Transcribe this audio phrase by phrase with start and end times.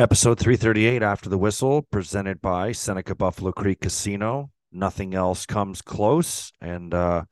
[0.00, 4.50] Episode 338 After the Whistle, presented by Seneca Buffalo Creek Casino.
[4.72, 6.52] Nothing else comes close.
[6.58, 7.24] And uh,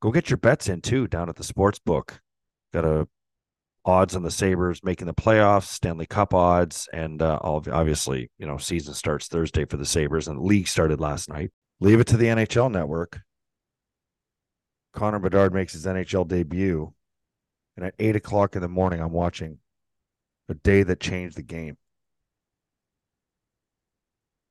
[0.00, 2.20] go get your bets in too down at the sports book.
[2.72, 3.08] Got a
[3.84, 8.56] odds on the Sabres making the playoffs, Stanley Cup odds, and uh, obviously, you know,
[8.56, 11.50] season starts Thursday for the Sabres, and the league started last night.
[11.80, 13.18] Leave it to the NHL network.
[14.92, 16.94] Connor Bedard makes his NHL debut.
[17.76, 19.58] And at eight o'clock in the morning, I'm watching
[20.48, 21.76] a day that changed the game.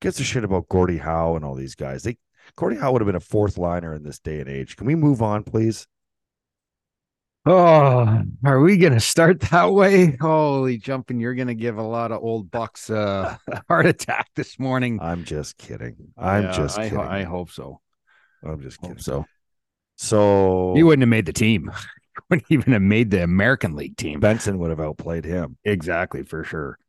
[0.01, 2.03] Gets a shit about Gordie Howe and all these guys.
[2.03, 2.17] They
[2.55, 4.75] Gordie Howe would have been a fourth liner in this day and age.
[4.75, 5.87] Can we move on, please?
[7.47, 10.17] Oh, are we going to start that way?
[10.19, 11.19] Holy jumping.
[11.19, 14.99] You're going to give a lot of old bucks a heart attack this morning.
[14.99, 15.95] I'm just kidding.
[16.17, 16.97] I'm yeah, just kidding.
[16.97, 17.81] I, I, hope so.
[18.43, 18.95] I'm just kidding.
[18.95, 19.25] Hope so.
[19.95, 21.71] So he wouldn't have made the team.
[22.29, 24.19] wouldn't even have made the American League team.
[24.19, 25.57] Benson would have outplayed him.
[25.63, 26.79] Exactly, for sure.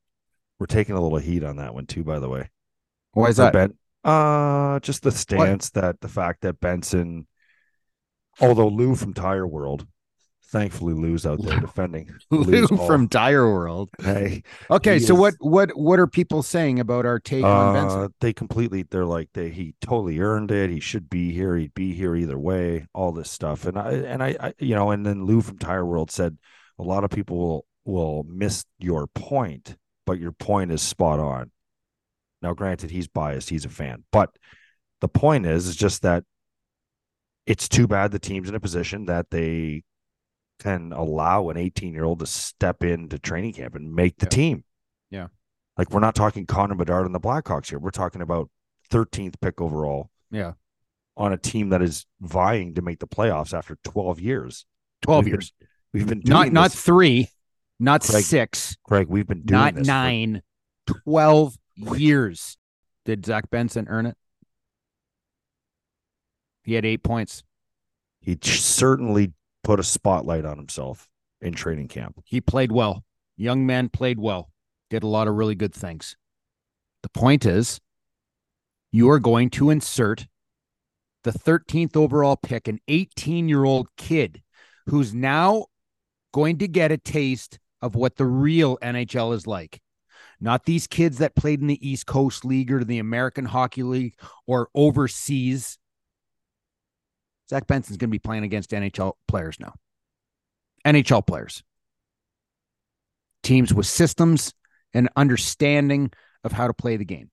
[0.58, 2.48] We're taking a little heat on that one too, by the way.
[3.16, 3.54] Why is that?
[3.54, 3.72] Ben,
[4.04, 5.82] uh, just the stance what?
[5.82, 7.26] that the fact that Benson,
[8.40, 9.86] although Lou from Tire World,
[10.48, 12.10] thankfully Lou's out there defending.
[12.30, 13.88] Lou from Tire World.
[13.98, 14.42] Hey.
[14.70, 18.14] Okay, so is, what what what are people saying about our take uh, on Benson?
[18.20, 20.68] They completely they're like they he totally earned it.
[20.68, 21.56] He should be here.
[21.56, 22.86] He'd be here either way.
[22.92, 25.86] All this stuff, and I and I, I you know, and then Lou from Tire
[25.86, 26.36] World said
[26.78, 31.50] a lot of people will will miss your point, but your point is spot on.
[32.42, 34.30] Now, granted, he's biased, he's a fan, but
[35.00, 36.24] the point is, is just that
[37.46, 39.84] it's too bad the team's in a position that they
[40.58, 44.30] can allow an 18 year old to step into training camp and make the yeah.
[44.30, 44.64] team.
[45.10, 45.26] Yeah.
[45.76, 47.78] Like we're not talking Connor Bedard and the Blackhawks here.
[47.78, 48.50] We're talking about
[48.90, 50.10] 13th pick overall.
[50.30, 50.52] Yeah.
[51.16, 54.66] On a team that is vying to make the playoffs after 12 years.
[55.02, 55.52] 12 we've years.
[55.58, 56.52] Been, we've been not this.
[56.52, 57.30] not three,
[57.78, 58.76] not Craig, six.
[58.84, 60.42] Craig, we've been doing not this nine,
[60.86, 60.94] for...
[61.04, 62.56] 12 years.
[63.04, 64.16] Did Zach Benson earn it?
[66.64, 67.44] He had eight points.
[68.20, 69.32] He certainly
[69.62, 71.08] put a spotlight on himself
[71.40, 72.20] in training camp.
[72.24, 73.04] He played well.
[73.36, 74.50] Young man played well.
[74.90, 76.16] Did a lot of really good things.
[77.02, 77.80] The point is,
[78.90, 80.26] you are going to insert
[81.22, 84.42] the 13th overall pick, an 18 year old kid
[84.86, 85.66] who's now
[86.32, 89.80] going to get a taste of what the real NHL is like
[90.40, 94.14] not these kids that played in the East Coast League or the American Hockey League
[94.46, 95.78] or overseas.
[97.48, 99.74] Zach Benson's going to be playing against NHL players now.
[100.84, 101.62] NHL players.
[103.42, 104.52] Teams with systems
[104.92, 106.10] and understanding
[106.44, 107.30] of how to play the game.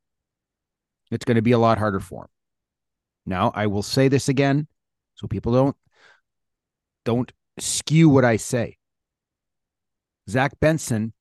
[1.11, 2.29] It's going to be a lot harder for him.
[3.25, 4.67] Now, I will say this again
[5.15, 5.75] so people don't
[7.05, 8.77] don't skew what I say.
[10.29, 11.13] Zach Benson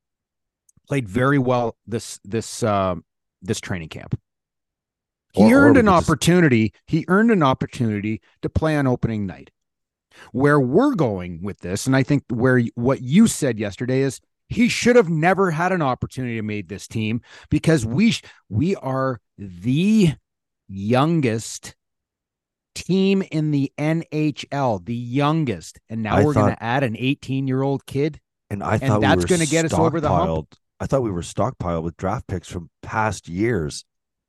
[0.93, 2.95] played very well this this uh,
[3.41, 4.21] this training camp.
[5.33, 6.69] He or, earned or an opportunity.
[6.69, 6.83] Just...
[6.87, 9.51] He earned an opportunity to play on opening night.
[10.33, 14.21] Where we're going with this, and I think where what you said yesterday is
[14.51, 18.15] he should have never had an opportunity to make this team because we
[18.51, 20.13] we are the
[20.69, 21.75] youngest
[22.75, 27.49] team in the NHL, the youngest, and now I we're going to add an 18
[27.49, 28.21] year old kid,
[28.51, 30.55] and I thought and that's we going to get us over the hump.
[30.83, 33.85] I thought we were stockpiled with draft picks from past years.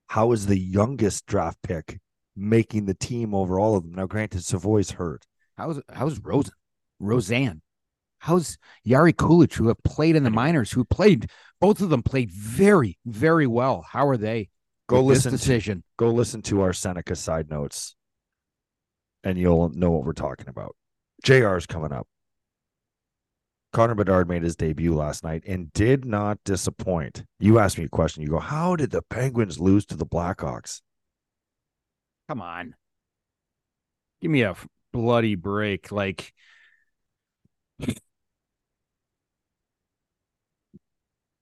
[0.06, 2.00] How is the youngest draft pick
[2.36, 3.96] making the team over all of them?
[3.96, 5.26] Now, granted, Savoie's hurt.
[5.58, 6.54] How's how's Rosen?
[7.00, 7.64] Roseanne?
[8.20, 11.26] How's Jiri Kulich, who have played in the minors, who played
[11.60, 13.84] both of them played very, very well.
[13.90, 14.50] How are they?
[14.88, 15.80] Go listen decision.
[15.80, 17.96] To, go listen to our Seneca side notes,
[19.24, 20.76] and you'll know what we're talking about.
[21.24, 22.08] JR is coming up.
[23.74, 27.24] Connor Bedard made his debut last night and did not disappoint.
[27.40, 28.22] You asked me a question.
[28.22, 30.82] You go, How did the Penguins lose to the Blackhawks?
[32.30, 32.76] Come on.
[34.22, 34.56] Give me a
[34.94, 35.92] bloody break.
[35.92, 36.34] Like,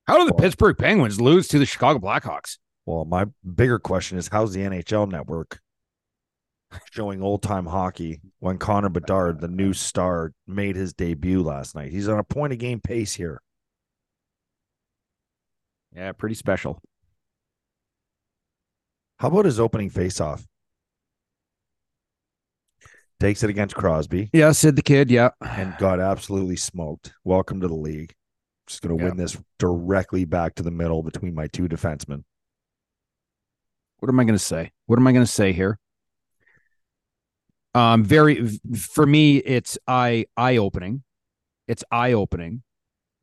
[0.07, 2.57] how do the well, Pittsburgh Penguins lose to the Chicago Blackhawks?
[2.85, 3.25] Well, my
[3.55, 5.59] bigger question is how's the NHL network
[6.91, 11.91] showing old time hockey when Connor Bedard, the new star, made his debut last night.
[11.91, 13.41] He's on a point a game pace here.
[15.95, 16.81] Yeah, pretty special.
[19.19, 20.45] How about his opening faceoff?
[23.19, 24.31] Takes it against Crosby.
[24.33, 25.11] Yeah, Sid the kid.
[25.11, 25.29] Yeah.
[25.41, 27.13] And got absolutely smoked.
[27.23, 28.15] Welcome to the league.
[28.65, 29.09] Just going to yeah.
[29.09, 32.23] win this directly back to the middle between my two defensemen.
[33.99, 34.71] What am I going to say?
[34.87, 35.77] What am I going to say here?
[37.73, 38.47] Um, very
[38.77, 41.03] for me, it's eye eye opening.
[41.67, 42.63] It's eye opening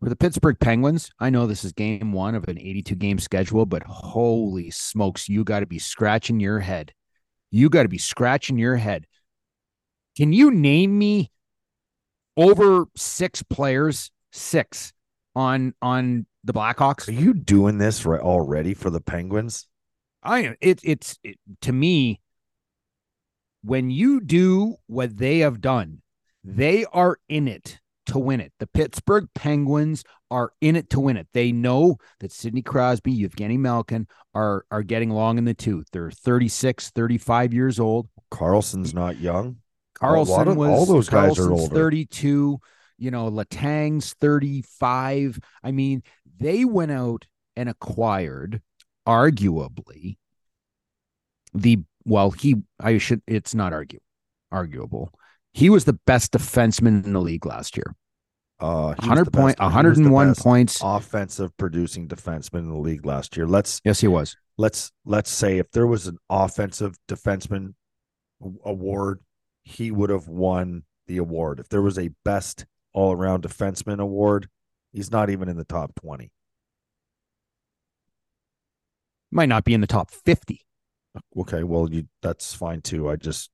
[0.01, 3.67] For the Pittsburgh Penguins, I know this is game one of an 82 game schedule,
[3.67, 6.93] but holy smokes, you got to be scratching your head.
[7.51, 9.07] You got to be scratching your head.
[10.17, 11.31] Can you name me
[12.37, 14.93] over six players, six
[15.35, 17.09] on on the Blackhawks?
[17.09, 19.67] Are you doing this right already for the Penguins?
[20.23, 20.57] I am.
[20.61, 22.21] It, it's it, to me
[23.63, 26.03] when you do what they have done,
[26.45, 28.53] they are in it to win it.
[28.59, 31.29] The Pittsburgh Penguins are in it to win it.
[31.33, 35.87] They know that Sidney Crosby, Evgeny Malkin are are getting long in the tooth.
[35.93, 38.09] They're 36, 35 years old.
[38.31, 39.57] Karlsson's not young.
[39.97, 41.75] Karlsson of- was all those guys are Karlsson's older.
[41.75, 42.59] 32,
[42.99, 45.39] you know, Letang's 35.
[45.63, 46.03] I mean,
[46.39, 47.27] they went out
[47.57, 48.63] and acquired
[49.07, 50.19] arguably
[51.55, 54.01] the well, he I should it's not argue
[54.51, 55.13] arguable.
[55.53, 57.95] He was the best defenseman in the league last year.
[58.61, 60.81] Uh, he 100 the point best- he was the 101 points.
[60.83, 63.47] offensive producing defenseman in the league last year.
[63.47, 64.37] Let's Yes, he was.
[64.57, 67.75] let's let's say if there was an offensive defenseman
[68.65, 69.21] award,
[69.63, 71.61] he would have won the award.
[71.61, 74.49] If there was a best all around defenseman award,
[74.93, 76.33] he's not even in the top 20.
[79.31, 80.63] Might not be in the top 50.
[81.37, 83.09] Okay, well you that's fine too.
[83.09, 83.51] I just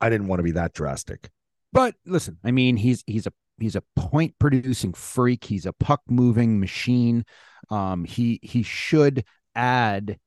[0.00, 1.30] I didn't want to be that drastic.
[1.72, 5.44] But listen, I mean, he's he's a he's a point producing freak.
[5.44, 7.24] He's a puck moving machine.
[7.70, 9.24] Um, he he should
[9.54, 10.18] add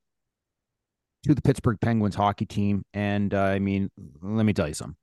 [1.24, 2.84] to the Pittsburgh Penguins hockey team.
[2.94, 3.90] And uh, I mean,
[4.22, 4.98] let me tell you something.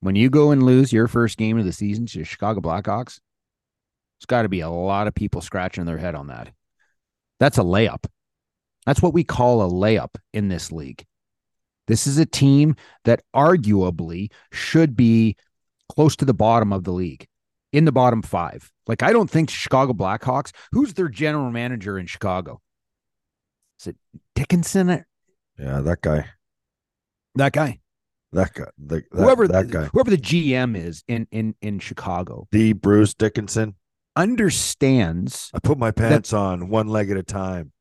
[0.00, 3.18] When you go and lose your first game of the season to the Chicago Blackhawks,
[4.18, 6.52] it's got to be a lot of people scratching their head on that.
[7.40, 8.04] That's a layup.
[8.86, 11.04] That's what we call a layup in this league.
[11.86, 15.36] This is a team that arguably should be
[15.88, 17.26] close to the bottom of the league,
[17.72, 18.70] in the bottom five.
[18.86, 22.60] Like, I don't think Chicago Blackhawks, who's their general manager in Chicago?
[23.80, 23.96] Is it
[24.34, 25.04] Dickinson?
[25.58, 26.26] Yeah, that guy.
[27.34, 27.80] That guy.
[28.32, 28.64] That guy.
[28.78, 29.84] The, that, whoever that guy.
[29.92, 33.76] whoever the GM is in in in Chicago The Bruce Dickinson.
[34.16, 37.72] understands I put my pants on one leg at a time.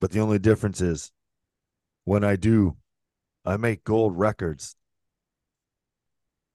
[0.00, 1.12] But the only difference is
[2.04, 2.76] when I do,
[3.44, 4.76] I make gold records.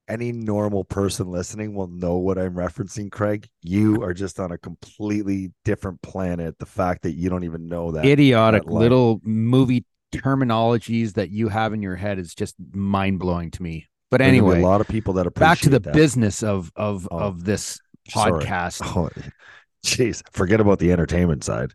[0.07, 3.47] Any normal person listening will know what I'm referencing, Craig.
[3.61, 6.57] You are just on a completely different planet.
[6.57, 8.05] The fact that you don't even know that.
[8.05, 13.51] idiotic that little movie terminologies that you have in your head is just mind blowing
[13.51, 13.85] to me.
[14.09, 15.93] But There's gonna be anyway, a lot of people that appreciate back to the that.
[15.93, 18.43] business of of Oh, of this sorry.
[18.43, 18.81] podcast.
[18.83, 19.09] Oh,
[19.85, 21.73] jeez, forget about the entertainment side.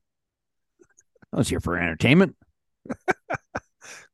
[1.34, 2.36] I was here for entertainment.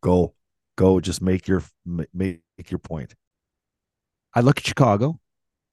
[0.03, 0.35] Go,
[0.77, 2.41] go, just make your make
[2.71, 3.15] your point.
[4.35, 5.21] I look at Chicago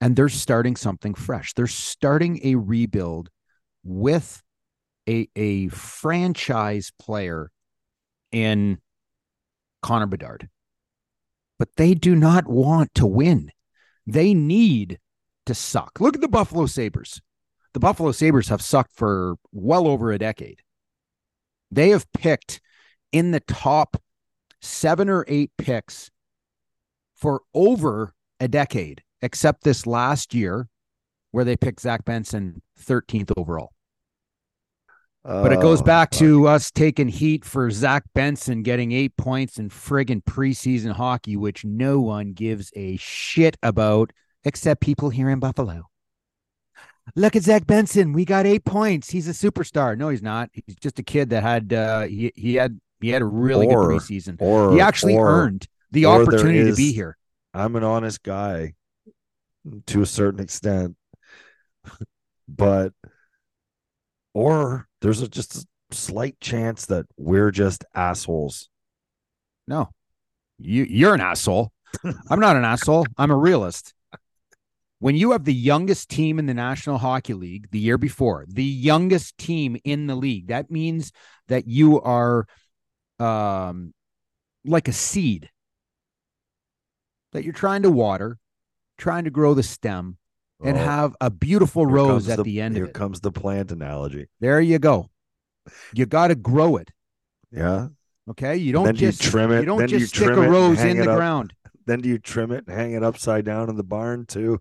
[0.01, 1.53] and they're starting something fresh.
[1.53, 3.29] They're starting a rebuild
[3.85, 4.43] with
[5.07, 7.49] a a franchise player
[8.33, 8.79] in
[9.81, 10.49] Connor Bedard.
[11.57, 13.51] But they do not want to win.
[14.05, 14.99] They need
[15.45, 16.01] to suck.
[16.01, 17.21] Look at the Buffalo Sabres.
[17.73, 20.61] The Buffalo Sabres have sucked for well over a decade.
[21.71, 22.61] They have picked
[23.11, 23.97] in the top
[24.61, 26.09] seven or eight picks
[27.15, 30.67] for over a decade, except this last year
[31.31, 33.71] where they picked Zach Benson 13th overall.
[35.23, 36.19] But it goes Oh, back fuck.
[36.19, 41.65] to us taking heat for Zach Benson getting eight points in friggin' preseason hockey, which
[41.65, 44.13] no one gives a shit about
[44.45, 45.83] except people here in Buffalo.
[47.15, 48.13] Look at Zach Benson.
[48.13, 49.09] We got eight points.
[49.09, 49.97] He's a superstar.
[49.97, 50.49] No, he's not.
[50.53, 53.87] He's just a kid that had uh he he had he had a really Or-
[53.87, 54.37] good preseason.
[54.39, 57.17] or He actually or earned the opportunity to be here.
[57.53, 58.73] I'm an honest guy
[59.87, 60.95] to a certain extent,
[62.47, 62.93] but
[64.33, 68.69] or there's a, just a slight chance that we're just assholes.
[69.67, 69.89] No,
[70.59, 71.71] you you're an asshole.
[72.29, 73.05] I'm not an asshole.
[73.17, 73.93] I'm a realist.
[74.99, 78.63] When you have the youngest team in the National Hockey League the year before, the
[78.63, 81.11] youngest team in the league, that means
[81.47, 82.47] that you are
[83.19, 83.93] um
[84.65, 85.49] like a seed
[87.33, 88.37] that you're trying to water,
[88.97, 90.17] trying to grow the stem
[90.63, 92.93] and Oh, have a beautiful rose at the, end Here of it.
[92.93, 94.27] comes the plant analogy.
[94.39, 95.09] There you go.
[95.93, 96.89] You got to grow it.
[97.51, 97.89] Yeah.
[98.29, 98.57] Okay.
[98.57, 100.81] You don't do you just trim it, You don't then just you stick a rose
[100.81, 101.17] in the up.
[101.17, 101.53] ground.
[101.85, 104.59] Then do you trim it and hang it upside down in the barn too?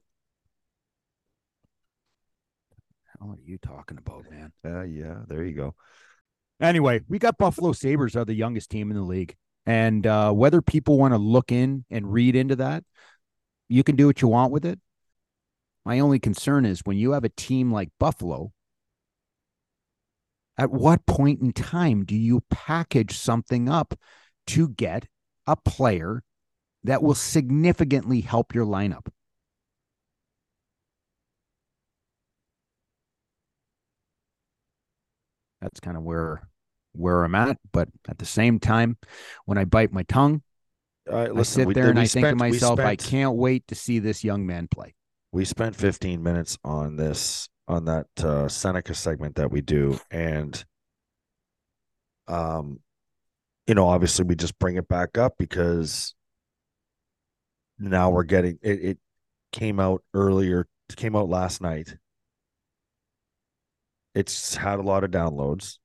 [3.21, 4.53] What are you talking about, man?
[4.65, 5.17] Yeah, yeah.
[5.27, 5.75] There you go.
[6.61, 9.37] Anyway, we got Buffalo Sabres are the youngest team in the league.
[9.67, 12.85] And uh, whether people want to look in and read into that,
[13.69, 14.79] you can do what you want with it.
[15.85, 18.53] My only concern is when you have a team like Buffalo,
[20.57, 23.95] at what point in time do you package something up
[24.49, 25.07] to get
[25.47, 26.23] a player
[26.85, 29.09] that will significantly help your lineup?
[35.61, 36.49] That's kind of where
[36.93, 37.59] where I'm at.
[37.73, 38.97] But at the same time,
[39.45, 40.43] when I bite my tongue,
[41.11, 43.75] Uh, I sit we- there and I think to spent- myself, I can't wait to
[43.75, 44.95] see this young man play.
[45.33, 50.65] we spent 15 minutes on this on that uh, Seneca segment that we do, and
[52.29, 52.81] um,
[53.67, 56.15] you know, obviously we just bring it back up because
[57.79, 58.85] now we're getting it.
[58.85, 58.99] It
[59.53, 61.97] came out earlier, came out last night.
[64.17, 65.79] It's had a lot of downloads,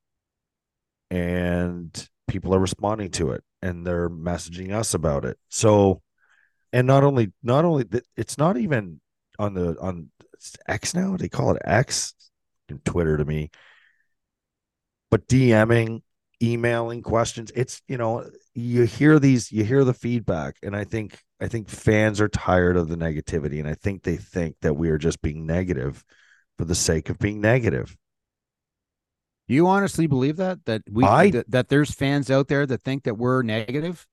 [1.12, 5.38] and people are responding to it, and they're messaging us about it.
[5.50, 6.02] So,
[6.74, 7.86] and not only not only
[8.18, 9.02] it's not even
[9.38, 10.10] on the on
[10.68, 11.18] X now.
[11.18, 12.14] They call it X,
[12.70, 13.52] in Twitter to me.
[15.10, 16.02] But DMing,
[16.42, 21.20] emailing questions, it's you know you hear these, you hear the feedback, and I think
[21.40, 24.90] I think fans are tired of the negativity, and I think they think that we
[24.90, 26.04] are just being negative
[26.58, 27.96] for the sake of being negative.
[29.52, 32.84] Do you honestly believe that that we I- that, that there's fans out there that
[32.84, 34.08] think that we're negative?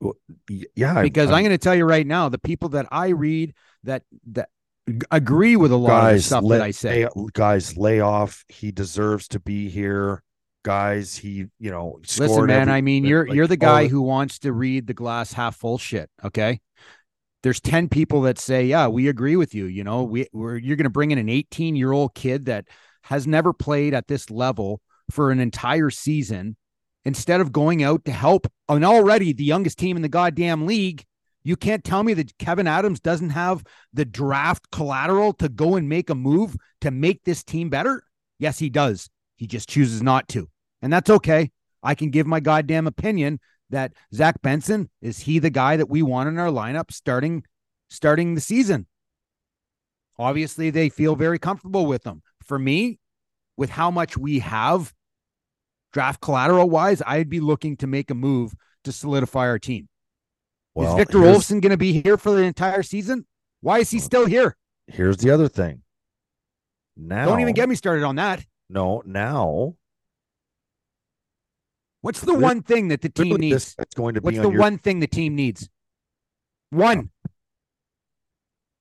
[0.00, 0.12] Y-
[0.76, 4.04] Yeah, Because I'm, going to tell you right now, the people that I read that
[4.30, 4.50] that
[5.10, 7.08] agree with a lot of the guys, stuff lay, that I say.
[7.16, 8.44] lay- guys, lay off.
[8.46, 10.22] He deserves to be here.
[10.64, 14.38] Guys, he you know Listen, man, every- I mean, you're you're the guy who wants
[14.38, 16.08] to read the glass half full shit.
[16.24, 16.60] Okay.
[17.42, 19.64] There's 10 people that say, yeah, we agree with you.
[19.64, 22.66] You know, we we're, you're going to bring in an 18 year old kid that
[23.06, 26.56] has never played at this level for an entire season
[27.04, 31.04] instead of going out to help an already the youngest team in the goddamn league.
[31.44, 35.88] You can't tell me that Kevin Adams doesn't have the draft collateral to go and
[35.88, 38.02] make a move to make this team better.
[38.40, 39.08] Yes, he does.
[39.36, 40.48] He just chooses not to.
[40.82, 41.52] And that's okay.
[41.84, 43.38] I can give my goddamn opinion
[43.70, 47.44] that Zach Benson is he the guy that we want in our lineup starting
[47.88, 48.88] starting the season.
[50.18, 52.22] Obviously, they feel very comfortable with him.
[52.46, 52.98] For me,
[53.56, 54.92] with how much we have
[55.92, 59.88] draft collateral wise, I'd be looking to make a move to solidify our team.
[60.74, 63.26] Well, is Victor Olofsson going to be here for the entire season?
[63.62, 64.56] Why is he still here?
[64.86, 65.82] Here's the other thing.
[66.96, 68.44] Now, Don't even get me started on that.
[68.68, 69.02] no.
[69.04, 69.74] Now,
[72.02, 73.54] What's the one thing that the team needs?
[73.54, 74.60] this it's going to be What's on the your.
[74.60, 75.68] one thing the team needs?
[76.70, 77.10] One,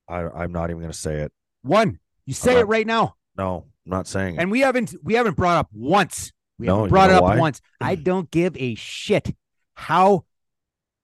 [0.07, 1.31] I, I'm not even going to say it.
[1.63, 1.99] one.
[2.27, 3.15] You say it right now.
[3.37, 4.41] No, I'm not saying it.
[4.41, 6.31] And we haven't we haven't brought up once.
[6.57, 7.37] We No, haven't you brought know it up why?
[7.37, 7.61] once.
[7.81, 9.35] I don't give a shit
[9.73, 10.25] how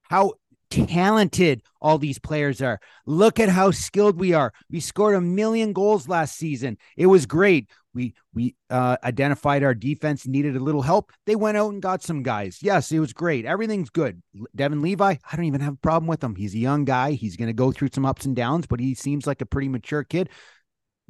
[0.04, 0.34] how
[0.70, 2.80] talented all these players are.
[3.06, 4.54] Look at how skilled we are.
[4.70, 6.78] We scored a million goals last season.
[6.96, 7.70] It was great.
[7.94, 11.12] We we uh, identified our defense needed a little help.
[11.26, 12.60] They went out and got some guys.
[12.62, 13.46] Yes, it was great.
[13.46, 14.22] Everything's good.
[14.56, 16.36] Devin Levi, I don't even have a problem with him.
[16.36, 17.12] He's a young guy.
[17.12, 19.68] He's going to go through some ups and downs, but he seems like a pretty
[19.68, 20.30] mature kid.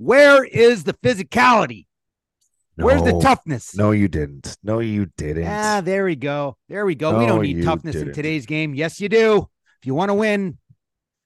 [0.02, 1.86] Where is the physicality?
[2.76, 3.76] Where's the toughness?
[3.76, 4.58] No, you didn't.
[4.64, 5.46] No, you didn't.
[5.46, 6.58] Ah, there we go.
[6.68, 7.20] There we go.
[7.20, 8.16] we don't need toughness in didn't.
[8.16, 8.74] today's game.
[8.74, 9.48] Yes, you do.
[9.80, 10.58] If you want to win,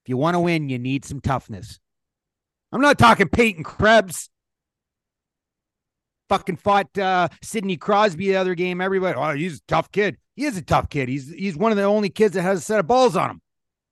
[0.04, 1.80] if you want to win, you need some toughness.
[2.74, 4.30] I'm not talking Peyton Krebs.
[6.28, 8.82] Fucking fought uh, Sidney Crosby the other game.
[8.82, 10.18] Everybody, oh, he's a tough kid.
[10.36, 11.08] He is a tough kid.
[11.08, 13.42] He's he's one of the only kids that has a set of balls on him.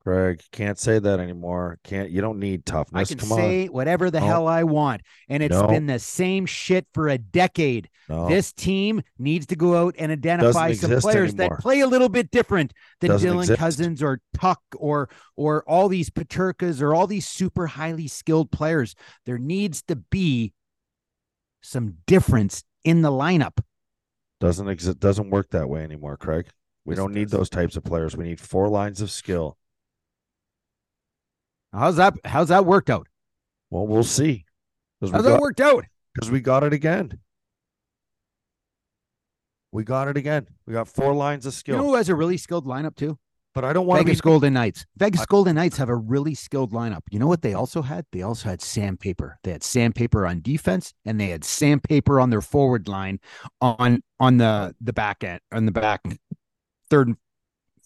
[0.06, 1.80] Greg, can't say that anymore.
[1.86, 2.10] Can't.
[2.10, 3.10] You don't need toughness.
[3.10, 4.26] I can Come say whatever the No.
[4.26, 5.68] hell I want, and it's No.
[5.68, 7.90] been the same shit for a decade.
[8.10, 8.28] No.
[8.28, 11.56] This team needs to go out and identify some players anymore.
[11.56, 13.60] that play a little bit different than Doesn't Dylan exist.
[13.60, 18.96] Cozens or Tuch or or all these Peterkas or all these super highly skilled players.
[19.26, 20.52] There needs to be
[21.62, 23.60] some difference in the lineup.
[24.42, 25.00] doesn't exist.
[25.00, 26.48] Doesn't work that way anymore, Craig.
[26.84, 27.32] We Yes, don't need does.
[27.32, 28.18] those types of players.
[28.18, 29.58] We need four lines of skill.
[31.74, 32.14] How's that?
[32.24, 33.08] How's that worked out?
[33.70, 34.46] Well, we'll see.
[35.02, 35.86] How's we, that got, worked out?
[36.20, 37.20] 'cause we got it again.
[39.72, 40.48] We got it again.
[40.68, 41.78] We got four lines of You skill.
[41.78, 43.18] know who has a really skilled lineup too?
[43.56, 44.84] but I don't want Vegas be Golden Knights.
[44.98, 47.02] Vegas Golden Knights have a really skilled lineup.
[47.12, 48.04] You know what they also had?
[48.12, 49.38] They also had sandpaper.
[49.44, 53.20] They had sandpaper on defense and they had sandpaper on their forward line
[53.62, 56.02] on on the the back end on the back
[56.90, 57.18] third and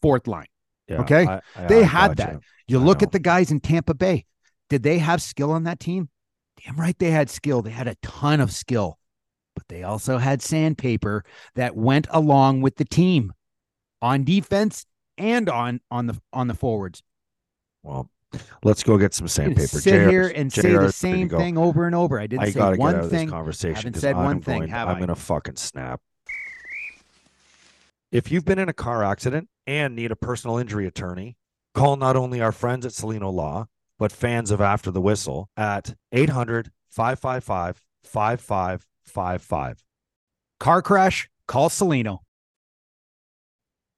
[0.01, 0.48] fourth line.
[0.88, 1.25] Yeah, okay?
[1.27, 2.32] I- I- They I had gotcha.
[2.36, 2.41] that.
[2.68, 3.06] You I look know.
[3.06, 4.26] at the guys in Tampa Bay.
[4.70, 6.10] Did they have skill on that team?
[6.64, 7.62] Damn right they had skill.
[7.62, 8.98] They had a ton of skill.
[9.56, 11.24] But they also had sandpaper
[11.56, 13.34] that went along with the team
[14.02, 14.86] on defense
[15.18, 17.02] and on on the on the forwards.
[17.84, 18.10] Well,
[18.64, 19.68] Let's go get some sandpaper.
[19.68, 22.20] Sit JR here and say the is ready to same thing over and over.
[22.20, 23.30] I didn't I say one get out of thing.
[23.30, 25.00] conversation Haven't said I'm one thing, going, have I'm I?
[25.00, 26.02] gonna fucking snap.
[28.12, 31.38] If you've been in a car accident and need a personal injury attorney,
[31.78, 33.68] call not only our friends at Cellino Law,
[34.00, 39.84] but fans of After the Whistle at 800 555 5555.
[40.60, 42.20] Car crash, call Cellino.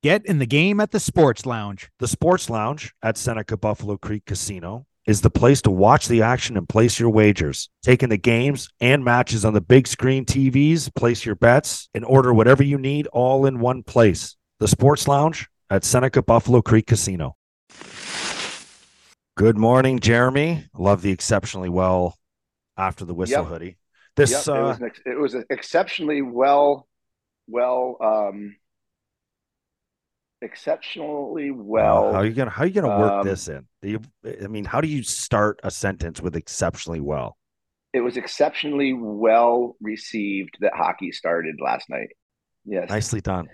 [0.03, 1.89] Get in the game at the Sports Lounge.
[1.99, 6.57] The Sports Lounge at Seneca Buffalo Creek Casino is the place to watch the action
[6.57, 7.69] and place your wagers.
[7.81, 12.33] Taking the games and matches on the big screen TVs, place your bets, and order
[12.33, 14.35] whatever you need all in one place.
[14.59, 17.37] The Sports Lounge at Seneca Buffalo Creek Casino.
[19.35, 20.65] Good morning, Jeremy.
[20.77, 22.17] Love the exceptionally well
[22.77, 23.47] after the whistle Yep.
[23.47, 23.77] hoodie.
[24.15, 26.87] This Yep, it uh, was an ex- it was exceptionally well,
[27.47, 28.57] well, um,
[30.41, 32.09] exceptionally well.
[32.09, 33.65] uh, how are you gonna how are you gonna work um, this in?
[33.81, 34.01] Do you,
[34.43, 37.37] I mean, how do you start a sentence with exceptionally well?
[37.91, 42.09] it was exceptionally well received that hockey started last night.
[42.65, 43.47] Yes, Nicely done.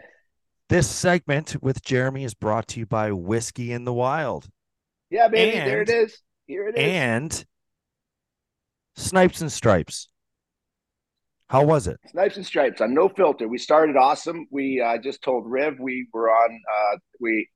[0.69, 4.49] This segment with Jeremy is brought to you by Whiskey in the Wild
[5.09, 6.17] yeah, baby, there it is.
[6.47, 6.83] Here it is.
[6.83, 7.45] and
[8.95, 10.09] Snipes and Stripes.
[11.47, 11.99] How was it?
[12.07, 13.47] Snipes and Stripes on No Filter.
[13.47, 14.47] We started awesome.
[14.51, 16.59] We uh, just told Riv we were on.
[16.69, 17.47] Uh, we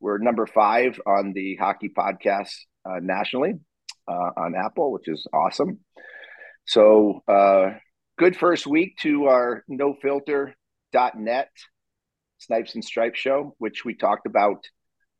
[0.00, 2.52] were number five on the hockey podcast
[2.84, 3.54] uh, nationally
[4.08, 5.78] uh, on Apple, which is awesome.
[6.66, 7.74] So uh,
[8.18, 11.50] good first week to our NoFilter.net
[12.42, 14.64] Snipes and Stripes show, which we talked about.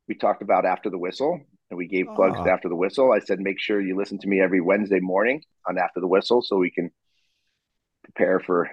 [0.08, 3.12] We talked about after the whistle, and we gave plugs to after the whistle.
[3.12, 6.42] I said make sure you listen to me every Wednesday morning on after the whistle,
[6.42, 6.90] so we can
[8.04, 8.68] prepare for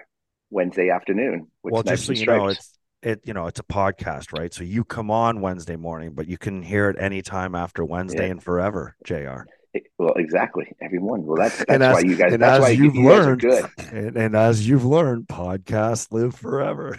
[0.50, 4.36] Wednesday afternoon well, Snipes just so you know, it's it you know it's a podcast,
[4.36, 4.52] right?
[4.52, 8.32] So you come on Wednesday morning, but you can hear it anytime after Wednesday Yeah.
[8.32, 8.96] and forever.
[9.04, 9.42] Jr.
[9.72, 10.66] It- well, exactly.
[10.82, 11.24] Everyone.
[11.24, 12.32] Well, that's that's as- why you guys.
[12.32, 13.66] and That's why you, you've you learned- good.
[13.92, 16.98] And, and as you've learned, podcasts live forever.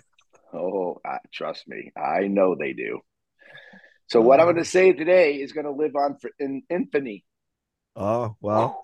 [1.04, 3.00] Uh, trust me, I know they do.
[4.08, 7.24] So what I'm going to say today is going to live on for in infamy.
[7.96, 8.82] Oh well,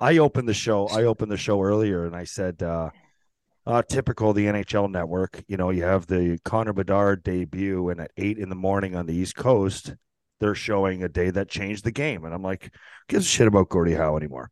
[0.00, 0.86] I opened the show.
[0.88, 2.90] I opened the show earlier, and I said, uh,
[3.66, 8.10] uh, "Typical the NHL Network." You know, you have the Connor Bedard debut, and at
[8.16, 9.94] eight in the morning on the East Coast,
[10.38, 12.70] they're showing a day that changed the game, and I'm like, "Who
[13.08, 14.50] "Gives a shit about Gordie Howe anymore?"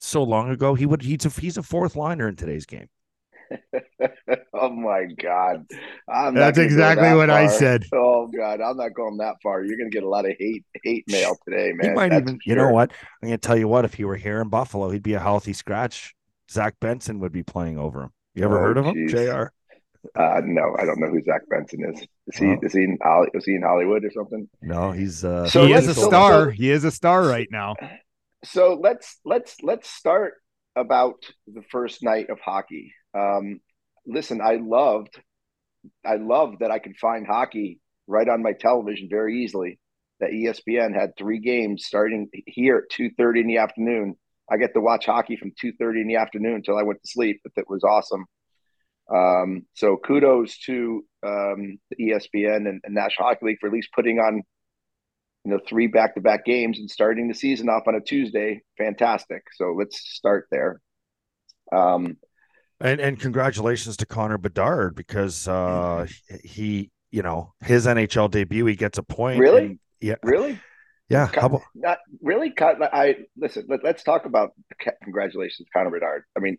[0.00, 2.88] So long ago, he would he's a he's a fourth liner in today's game.
[4.54, 5.66] oh my God,
[6.08, 7.84] I'm That's exactly that what I said.
[7.92, 9.62] Oh God, I'm not going that far.
[9.64, 11.90] You're going to get a lot of hate hate mail today, man.
[11.90, 12.92] he might That's even, for you know what?
[13.22, 13.84] I'm gonna tell you what.
[13.84, 16.14] If he were here in Buffalo, he'd be a healthy scratch.
[16.50, 18.10] Zach Benson would be playing over him.
[18.34, 19.08] You ever Oh, heard of him.
[19.08, 19.46] Jr.?
[20.14, 22.00] Uh, no, I don't know who Zach Benson is.
[22.28, 22.58] Is he Oh.
[22.62, 22.98] is he in
[23.34, 24.48] is he in Hollywood or something?
[24.62, 26.44] No, he's uh, So he is a star.
[26.46, 27.74] so- he is a star right now.
[28.44, 30.34] So let's let's let's start
[30.76, 31.16] about
[31.52, 32.92] the first night of hockey.
[33.16, 33.60] Um,
[34.06, 35.18] listen, I loved,
[36.04, 39.78] I loved that I could find hockey right on my television very easily.
[40.20, 44.16] That ESPN had three games starting here at two thirty in the afternoon.
[44.50, 47.08] I get to watch hockey from two thirty in the afternoon until I went to
[47.08, 47.40] sleep.
[47.44, 48.24] But it was awesome.
[49.14, 54.18] Um, so kudos to um, ESPN and, and National Hockey League for at least putting
[54.18, 54.42] on
[55.44, 58.62] you know three back-to-back games and starting the season off on a Tuesday.
[58.78, 59.42] Fantastic.
[59.54, 60.80] So let's start there.
[61.72, 62.16] Um,
[62.80, 66.06] And and congratulations to Connor Bedard because uh
[66.44, 69.38] he, you know, his NHL debut, he gets a point.
[69.40, 69.64] Really?
[69.64, 70.16] and- yeah.
[70.22, 70.60] really,
[71.08, 71.26] Yeah.
[71.28, 72.50] Con- about not really.
[72.50, 73.64] Con- I listen.
[73.68, 74.50] Let, let's talk about
[75.02, 76.24] congratulations, Connor Bedard.
[76.36, 76.58] I mean,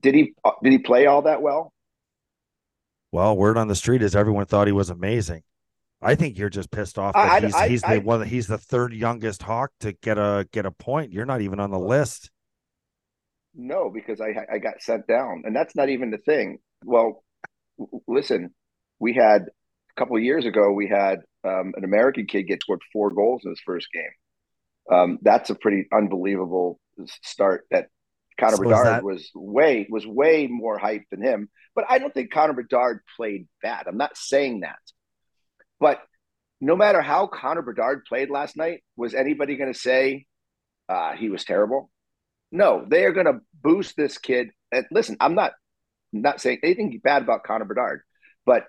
[0.00, 1.72] did he did he play all that well?
[3.12, 5.42] well, word on the street is everyone thought he was amazing.
[6.02, 8.26] I think you're just pissed off that I- I- he's I- he's the I- one
[8.26, 11.12] he's the third youngest hawk to get a get a point.
[11.12, 12.30] You're not even on the list.
[13.54, 16.58] No, because I I got sent down, and that's not even the thing.
[16.84, 17.22] Well,
[18.08, 18.54] listen,
[18.98, 22.80] we had a couple of years ago we had um, an American kid get scored
[22.92, 24.96] four goals in his first game.
[24.96, 26.80] Um, that's a pretty unbelievable
[27.22, 27.64] start.
[27.70, 27.86] That
[28.38, 32.12] Connor So Bedard that- was way was way more hyped than him, but I don't
[32.12, 33.86] think Connor Bedard played bad.
[33.86, 34.78] I'm not saying that,
[35.78, 36.02] but
[36.60, 40.26] no matter how Connor Bedard played last night, was anybody going to say
[40.88, 41.90] uh, he was terrible?
[42.54, 44.50] No, they are going to boost this kid.
[44.70, 45.54] And listen, I'm not
[46.12, 48.02] not saying anything bad about Connor Bedard,
[48.46, 48.62] but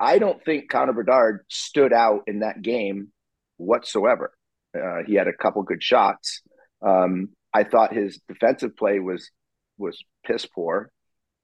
[0.00, 3.12] I don't think Connor Bedard stood out in that game
[3.56, 4.32] whatsoever.
[4.76, 6.42] Uh, he had a couple good shots.
[6.84, 9.30] Um, I thought his defensive play was
[9.78, 10.90] was piss poor.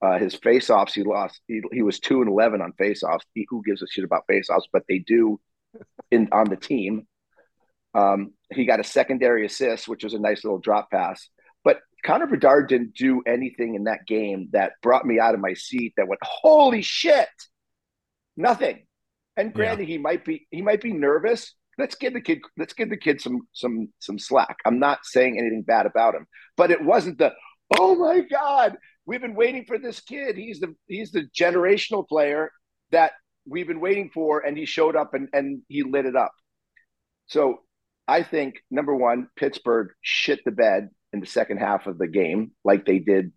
[0.03, 1.41] Uh, his faceoffs, he lost.
[1.47, 3.21] He, he was two and eleven on faceoffs.
[3.33, 4.65] He, who gives a shit about faceoffs?
[4.73, 5.39] But they do
[6.11, 7.07] in on the team.
[7.95, 11.29] Um, he got a secondary assist, which was a nice little drop pass.
[12.05, 15.95] Connor Bedard didn't do anything in that game that brought me out of my seat
[15.97, 17.29] that went, holy shit.
[18.37, 18.87] Nothing.
[19.37, 19.95] And granted, yeah.
[19.95, 21.55] he might be he might be nervous.
[21.77, 24.57] Let's give the kid let's give the kid some some some slack.
[24.65, 27.33] I'm not saying anything bad about him, but it wasn't the
[27.79, 30.37] oh my god, we've been waiting for this kid.
[30.37, 32.51] He's the he's the generational player
[32.93, 33.13] that
[33.47, 36.33] we've been waiting for, and he showed up and and he lit it up.
[37.27, 37.63] So
[38.07, 42.51] I think number one, Pittsburgh shit the bed in the second half of the game,
[42.65, 43.33] like they did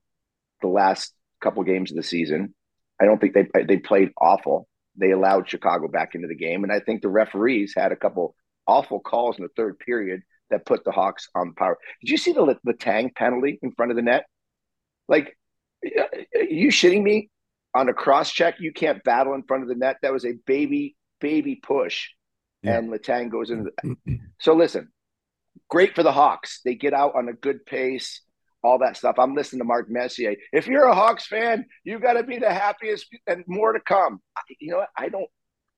[0.62, 2.56] the last couple games of the season.
[3.00, 4.68] I don't think they they played awful.
[4.96, 8.36] They allowed Chicago back into the game, and I think the referees had a couple
[8.66, 11.78] awful calls in the third period that put the Hawks on power.
[12.02, 14.26] Did you see the the Tang penalty in front of the net?
[15.08, 15.38] Like,
[15.84, 17.30] you shitting me?
[17.76, 19.98] On a cross check, you can't battle in front of the net.
[20.02, 22.10] That was a baby baby push,
[22.63, 22.80] yeah.
[22.80, 23.70] and Letang goes into.
[23.84, 24.18] The...
[24.40, 24.90] so listen,
[25.70, 26.62] great for the Hawks.
[26.63, 28.22] They get out on a good pace
[28.63, 29.15] all that stuff.
[29.17, 30.36] I'm listening to Mark Messier.
[30.52, 34.20] If you're a Hawks fan, you got to be the happiest and more to come.
[34.60, 34.89] You know what?
[34.98, 35.30] I don't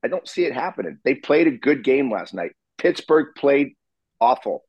[0.04, 0.98] I don't see it happening.
[1.04, 2.52] They played a good game last night.
[2.78, 3.74] Pittsburgh played
[4.20, 4.64] awful.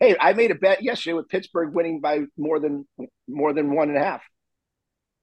[0.00, 2.86] Hey, I made a bet yesterday with Pittsburgh winning by more than
[3.28, 4.22] more than one and a half.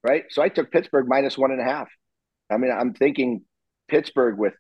[0.03, 0.23] Right?
[0.30, 1.89] So I took Pittsburgh minus one and a half.
[2.49, 3.43] I mean, I'm thinking
[3.89, 4.53] Pittsburgh with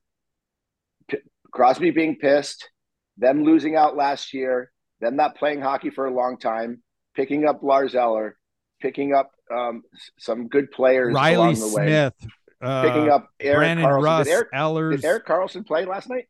[1.09, 1.19] P-
[1.53, 2.69] Crosby being pissed,
[3.17, 6.81] them losing out last year, them not playing hockey for a long time,
[7.15, 8.37] picking up Lars Eller,
[8.81, 9.83] picking up um,
[10.19, 12.29] some good players Reilly along the Smith, way,
[12.61, 14.03] uh, picking up Erik Brandon Karlsson.
[14.03, 14.95] Russ, did Erik, Ellers.
[15.01, 16.25] Did Erik Karlsson play last night?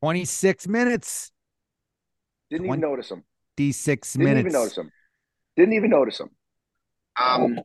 [0.00, 1.32] 26 minutes.
[2.50, 3.24] Didn't even notice him.
[3.56, 4.90] 26 Didn't even notice him.
[5.56, 6.30] Didn't even notice him.
[7.20, 7.60] Um,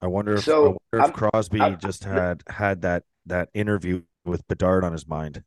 [0.00, 4.02] I wonder if So, I wonder if Crosby I'm- just had had that that interview
[4.24, 5.44] with Bedard on his mind.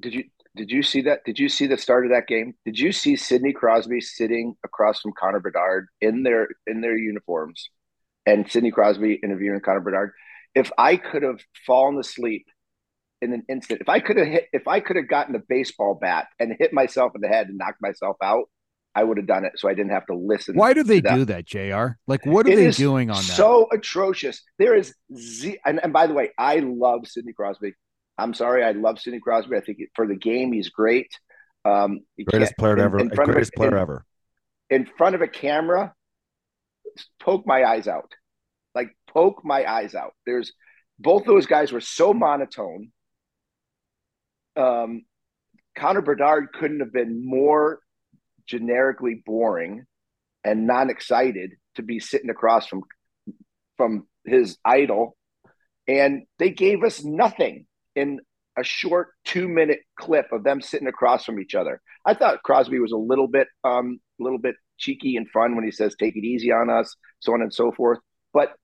[0.00, 0.24] Did you
[0.56, 1.20] did you see that?
[1.24, 2.54] Did you see the start of that game?
[2.64, 7.70] Did you see Sidney Crosby sitting across from Connor Bedard in their in their uniforms,
[8.26, 10.12] and Sidney Crosby interviewing Connor Bedard?
[10.54, 12.46] If I could have fallen asleep
[13.22, 15.94] in an instant, if I could have hit, if I could have gotten a baseball
[16.00, 18.46] bat and hit myself in the head and knocked myself out,
[18.94, 20.56] I would have done it, so I didn't have to listen.
[20.56, 21.14] Why do they that.
[21.14, 21.98] do that, JR?
[22.08, 23.22] Like, what are It they doing on that?
[23.22, 24.42] So atrocious.
[24.58, 27.74] There is z and, and by the way, I love Sidney Crosby.
[28.22, 29.56] I'm sorry, I love Sidney Crosby.
[29.56, 31.08] I think for the game, he's great.
[31.64, 32.98] Um, Greatest player in- ever.
[32.98, 34.04] in front of a- Greatest player in- ever.
[34.70, 35.94] in front of a camera,
[37.20, 38.12] poke my eyes out.
[38.74, 40.14] Like poke my eyes out.
[40.26, 40.52] There's
[40.98, 42.92] both those guys were so monotone.
[44.56, 45.04] Um,
[45.76, 47.80] Connor Bedard couldn't have been more
[48.46, 49.86] generically boring
[50.44, 52.82] and non-excited to be sitting across from
[53.76, 55.16] from his idol,
[55.88, 57.66] and they gave us nothing
[58.00, 58.20] in
[58.58, 61.80] a short two-minute clip of them sitting across from each other.
[62.04, 65.64] I thought Crosby was a little bit um a little bit cheeky and fun when
[65.64, 67.98] he says take it easy on us, so on and so forth.
[68.32, 68.54] But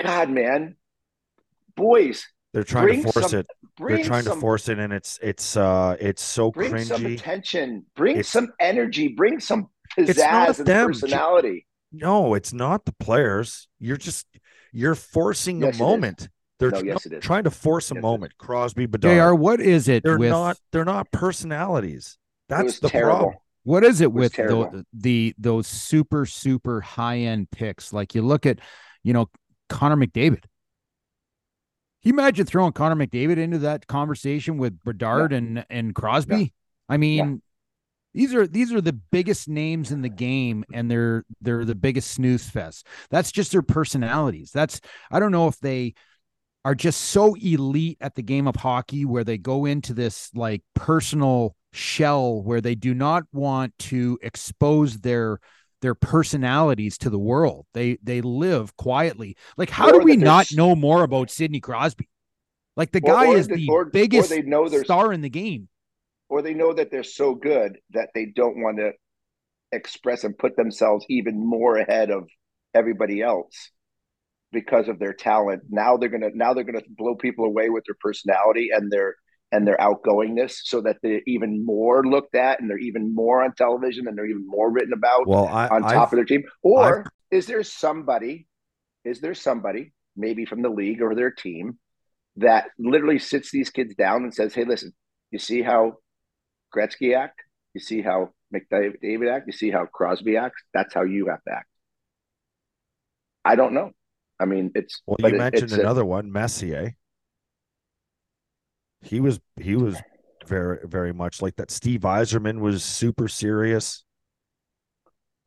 [0.00, 0.76] God, man,
[1.76, 3.46] boys, They're trying to force some- it.
[3.78, 7.14] They're trying some, to force it, and it's it's uh it's so bring some cringy.
[7.14, 10.86] attention, bring It's- some energy, bring some It's not pizzazz and them.
[10.88, 11.66] personality.
[11.92, 13.68] No, it's not the players.
[13.78, 14.26] You're just
[14.72, 15.80] you're forcing Yes, is.
[15.80, 16.28] moment.
[16.58, 17.22] They're No, tr- yes, it is.
[17.24, 18.36] trying to force a Yes, moment.
[18.38, 19.38] Crosby, JR, Bedard.
[19.38, 20.58] what is it They're with not.
[20.72, 22.18] They're not personalities.
[22.48, 23.18] That's the terrible.
[23.18, 23.34] problem.
[23.64, 27.92] what is it was with the, the those super super high end picks?
[27.92, 28.60] Like you look at,
[29.02, 29.28] you know,
[29.68, 30.42] Connor McDavid.
[32.02, 36.54] Can you imagine throwing Connor McDavid into that conversation with Bedard and and Crosby?
[36.88, 37.42] I mean,
[38.14, 42.12] these are these are the biggest names in the game, and they're they're the biggest
[42.12, 42.86] snooze fest.
[43.10, 44.50] That's just their personalities.
[44.52, 45.94] That's I don't know if they
[46.68, 50.62] are just so elite at the game of hockey where they go into this like
[50.74, 55.38] personal shell where they do not want to expose their
[55.80, 57.64] their personalities to the world.
[57.72, 59.34] They they live quietly.
[59.56, 62.06] Like how do we not know more about Sidney Crosby?
[62.76, 65.30] Like the Or- guy or is the or- or biggest they know star in the
[65.30, 65.70] game.
[66.28, 68.92] or they know that they're so good that they don't want to
[69.72, 72.28] express and put themselves even more ahead of
[72.74, 73.70] everybody else
[74.52, 75.62] because of their talent.
[75.70, 79.16] Now they're gonna now they're gonna blow people away with their personality and their
[79.50, 83.54] and their outgoingness, so that they're even more looked at and they're even more on
[83.54, 86.42] television and they're even more written about Well, I, on I've- top of their team?
[86.62, 88.46] Or is there somebody,
[89.04, 91.78] is there somebody, maybe from the league or their team,
[92.36, 94.92] that literally sits these kids down and says, Hey, listen,
[95.30, 95.94] you see how
[96.74, 97.40] Gretzky act?
[97.72, 99.46] You see how McDavid act?
[99.46, 100.62] You see how Crosby acts?
[100.74, 101.68] That's how you have to act.
[103.46, 103.92] I don't know.
[104.40, 106.94] I mean, it's well, you it- mentioned it's a- another one, Messier.
[109.00, 109.96] He was he was
[110.46, 111.70] very very much like that.
[111.70, 114.04] Steve Yzerman was super serious.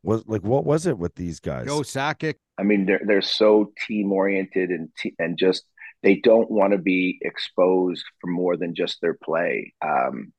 [0.02, 1.66] Was like what was it with these guys?
[1.66, 2.34] Joe Sakic.
[2.58, 5.64] I mean, they're they're so team oriented and te- and just
[6.02, 9.74] they don't want to be exposed for more than just their play.
[9.84, 10.32] Um,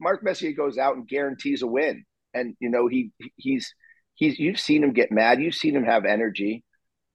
[0.00, 3.74] Mark Messier goes out and guarantees a win, and you know he he's
[4.14, 6.62] he's you've seen him get mad, you've seen him have energy.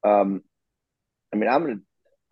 [0.03, 0.41] Um,
[1.34, 1.80] I mean, I'm gonna.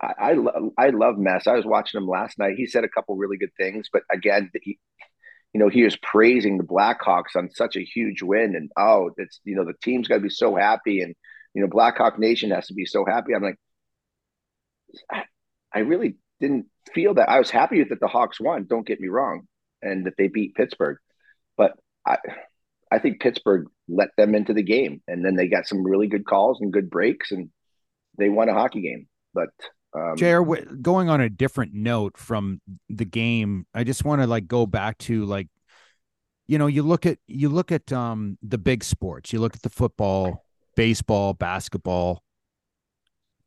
[0.02, 1.48] I, I, lo- I love Mess.
[1.48, 2.56] I was watching him last night.
[2.58, 4.80] He said a couple really good things, but again, he,
[5.54, 9.40] you know, he was praising the Blackhawks on such a huge win, and oh, it's
[9.44, 11.16] you know the team's got to be so happy, and
[11.54, 13.34] you know Blackhawk Nation has to be so happy.
[13.36, 13.60] I'm like,
[15.12, 15.24] I,
[15.74, 17.30] I really didn't feel that.
[17.30, 18.66] I was happy that the Hawks won.
[18.70, 19.48] Don't get me wrong,
[19.82, 20.98] and that they beat Pittsburgh,
[21.58, 21.74] but
[22.06, 22.18] I,
[22.92, 26.26] I think Pittsburgh let them into the game, and then they got some really good
[26.26, 27.50] calls and good breaks, and
[28.18, 29.08] they won a hockey game.
[29.34, 29.50] But
[29.94, 30.16] um,
[30.82, 34.98] going on a different note from the game, I just want to like go back
[35.00, 35.48] to like,
[36.48, 39.62] you know, you look at you look at um the big sports, you look at
[39.62, 40.46] the football,
[40.76, 42.24] baseball, basketball.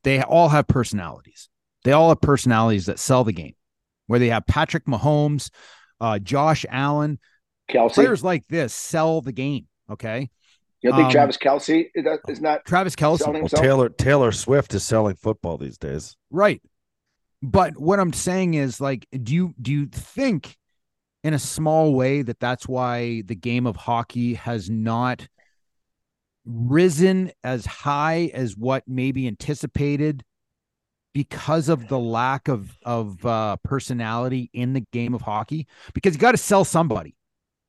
[0.03, 1.49] They all have personalities.
[1.85, 3.55] They all have personalities that sell the game.
[4.07, 5.49] Where they have Patrick Mahomes,
[5.99, 7.19] uh, Josh Allen,
[7.71, 7.95] Kelce.
[7.95, 9.67] players like this sell the game.
[9.91, 10.31] Okay.
[10.85, 13.49] You don't think Um, Travis Kelce is that- is not Travis Kelce, Well.
[13.49, 16.15] Taylor Taylor Swift is selling football these days.
[16.31, 16.61] Right.
[17.43, 20.57] But what I'm saying is like do you do you think
[21.23, 25.27] in a small way that that's why the game of hockey has not
[26.45, 30.23] risen as high as what maybe anticipated
[31.15, 36.21] because of the lack of of uh personality in the game of hockey because you
[36.21, 37.15] got to sell somebody.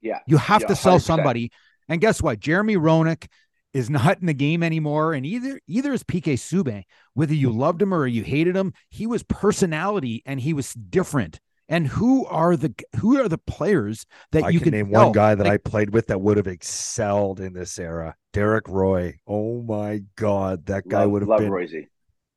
[0.01, 0.19] Yeah.
[0.28, 1.01] You have Yeah, to sell 100%.
[1.06, 1.51] somebody.
[1.89, 2.39] And guess what?
[2.39, 3.28] Jeremy Roenick
[3.74, 5.13] is not in the game anymore.
[5.13, 6.84] And either either is PK Subban.
[7.13, 11.39] Whether you loved him or you hated him, he was personality and he was different.
[11.67, 15.08] And who are the who are the players that I you can can name one
[15.08, 15.12] tell?
[15.12, 18.15] guy that Like, I played with that would have excelled in this era.
[18.34, 19.19] Derek Roy.
[19.28, 21.52] Oh my God, that guy love, would have love been.
[21.52, 21.74] Royce.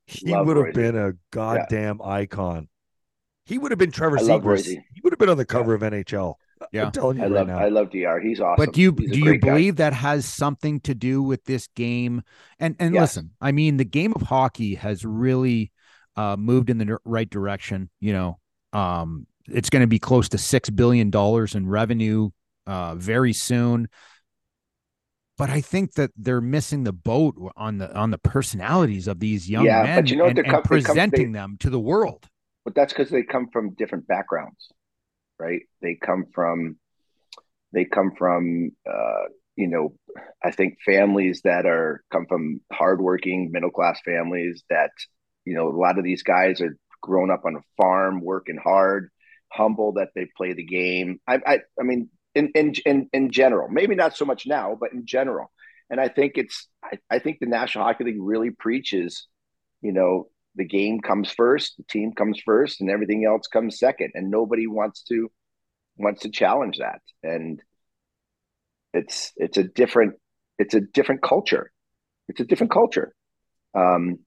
[0.06, 0.74] He love would have Royce.
[0.74, 2.68] been a goddamn icon.
[3.44, 4.44] He would have been Trevor I love Zegras.
[4.44, 4.66] Royce.
[4.66, 6.34] He would have been on the cover of NHL.
[6.72, 6.86] Yeah.
[6.86, 7.58] I'm telling you I right love now.
[7.58, 8.20] I love Dr.
[8.20, 8.64] He's awesome.
[8.64, 9.48] But do you He's do you great guy.
[9.50, 12.22] believe that has something to do with this game?
[12.58, 13.00] And and Yes.
[13.16, 15.72] listen, I mean, the game of hockey has really
[16.16, 17.90] uh, moved in the right direction.
[18.00, 18.38] You know,
[18.72, 22.30] um, it's going to be close to six billion dollars in revenue
[22.66, 23.88] uh, very soon.
[25.38, 29.48] But I think that they're missing the boat on the on the personalities of these
[29.48, 30.28] young Yeah, but men you know what?
[30.30, 32.26] and, They're and com- they come- presenting they- them to the world.
[32.64, 34.68] but that's because they come from different backgrounds
[35.38, 35.62] right?
[35.82, 36.76] They come from
[37.72, 39.24] they come from uh
[39.56, 39.92] you know
[40.44, 44.90] i think families that are come from hardworking middle class families that
[45.44, 49.10] you know a lot of these guys are grown up on a farm working hard
[49.50, 51.20] humble that they play the game.
[51.26, 54.92] I i, I mean in, in in in general maybe not so much now but
[54.92, 55.50] in general.
[55.90, 59.26] And i think it's i, I think the national hockey league really preaches
[59.80, 64.10] you know the game comes first, the team comes first, and everything else comes second.
[64.14, 65.30] And nobody wants to
[65.96, 67.00] wants to challenge that.
[67.22, 67.62] And
[68.92, 70.16] it's it's a different
[70.58, 71.70] it's a different culture.
[72.28, 73.14] It's a different culture.
[73.74, 74.18] Um,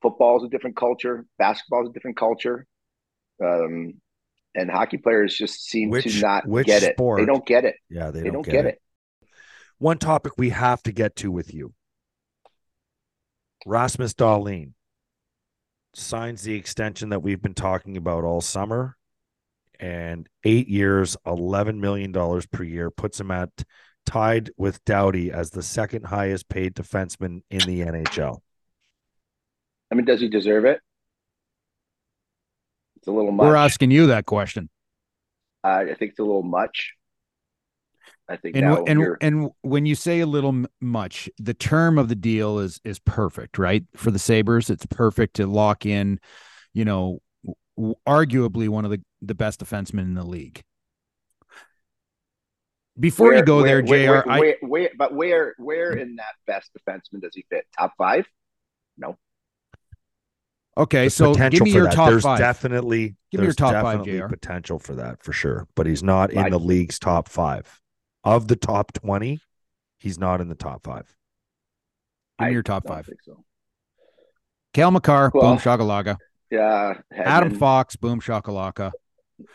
[0.00, 1.26] football is a different culture.
[1.38, 2.64] Basketball is a different culture.
[3.44, 3.94] Um,
[4.54, 6.94] and hockey players just seem Which- to not get it.
[6.94, 7.20] sport?
[7.20, 7.76] They don't get it.
[7.88, 8.80] yeah, they, They, don't, get, it.
[9.78, 11.72] One topic we have to get to with you.
[13.66, 14.72] Rasmus Dahlin
[15.94, 18.96] signs the extension that we've been talking about all summer
[19.78, 23.50] and eight years, $11 million per year puts him at
[24.06, 28.40] tied with Doughty as the second highest paid defenseman in the NHL.
[29.90, 30.80] I mean, does he deserve it?
[32.96, 33.46] It's a little much.
[33.46, 34.68] We're asking you that question.
[35.64, 36.94] Uh, I think it's a little much.
[38.30, 42.08] I think and now and and when you say a little much, the term of
[42.08, 43.82] the deal is is perfect, right?
[43.96, 46.20] For the Sabres, it's perfect to lock in,
[46.72, 47.20] you know,
[48.06, 50.62] arguably one of the the best defensemen in the league.
[52.98, 54.10] Before you go where- there, where, Jr.
[54.12, 57.66] where, I where, where- but where where in that best defenseman does he fit?
[57.78, 58.26] Top five?
[58.98, 59.16] No.
[60.76, 61.94] okay, There's so give me your that.
[61.94, 62.38] top There's five.
[62.38, 64.26] definitely Give me your top five, JR.
[64.28, 66.50] potential for that for sure, but he's not in Right.
[66.50, 67.79] the league's top five.
[68.22, 69.40] Of the top 20,
[69.98, 71.06] he's not in the top five.
[72.38, 73.06] give me I your top five.
[73.06, 73.44] think so.
[74.74, 76.16] Cale Makar, Well, boom shakalaka.
[76.50, 78.92] Yeah, Adam Fox, boom shakalaka.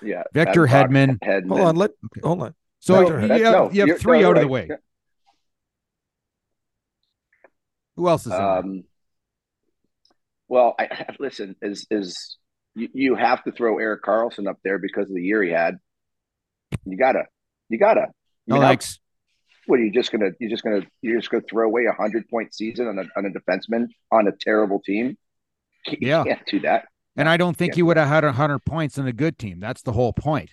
[0.01, 1.19] Yeah, Victor Adam Fox, Hedman.
[1.19, 1.47] Hedman.
[1.49, 1.91] Hold on, let
[2.23, 2.55] hold on.
[2.79, 4.69] So No, you, have, no, you have three no, out of the right.
[4.69, 4.77] way.
[7.95, 8.41] Who else is in?
[8.41, 8.83] Um,
[10.47, 11.55] well, I listen.
[11.61, 12.37] Is is
[12.75, 15.75] you, you have to throw Erik Karlsson up there because of the year he had.
[16.85, 17.23] You gotta,
[17.69, 18.07] you gotta.
[18.47, 18.99] No know, thanks.
[19.65, 20.31] what are you just gonna?
[20.39, 20.81] You're just gonna?
[21.01, 24.27] You're just gonna throw away a hundred point season on a on a defenseman on
[24.27, 25.17] a terrible team?
[25.87, 26.23] You Yeah.
[26.23, 26.85] can't do that.
[27.15, 27.77] And I don't think Yeah.
[27.79, 29.59] you would have had hundred points in a good team.
[29.59, 30.49] That's the whole point.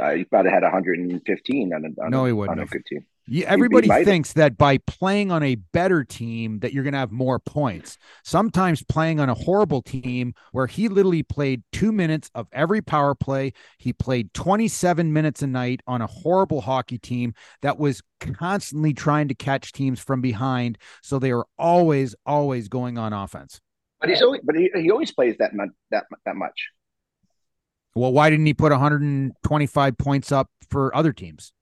[0.00, 3.06] Uh, you probably had 115 on a on, No, he wouldn't on a good team.
[3.28, 7.10] You, everybody thinks that by playing on a better team that you're going to have
[7.10, 7.98] more points.
[8.24, 13.16] Sometimes playing on a horrible team where he literally played 2 minutes of every power
[13.16, 18.94] play, he played 27 minutes a night on a horrible hockey team that was constantly
[18.94, 23.60] trying to catch teams from behind, so they were always always going on offense.
[24.00, 26.68] But he's always, but he, he always plays that much that that much.
[27.94, 31.52] Well, why didn't he put 125 points up for other teams?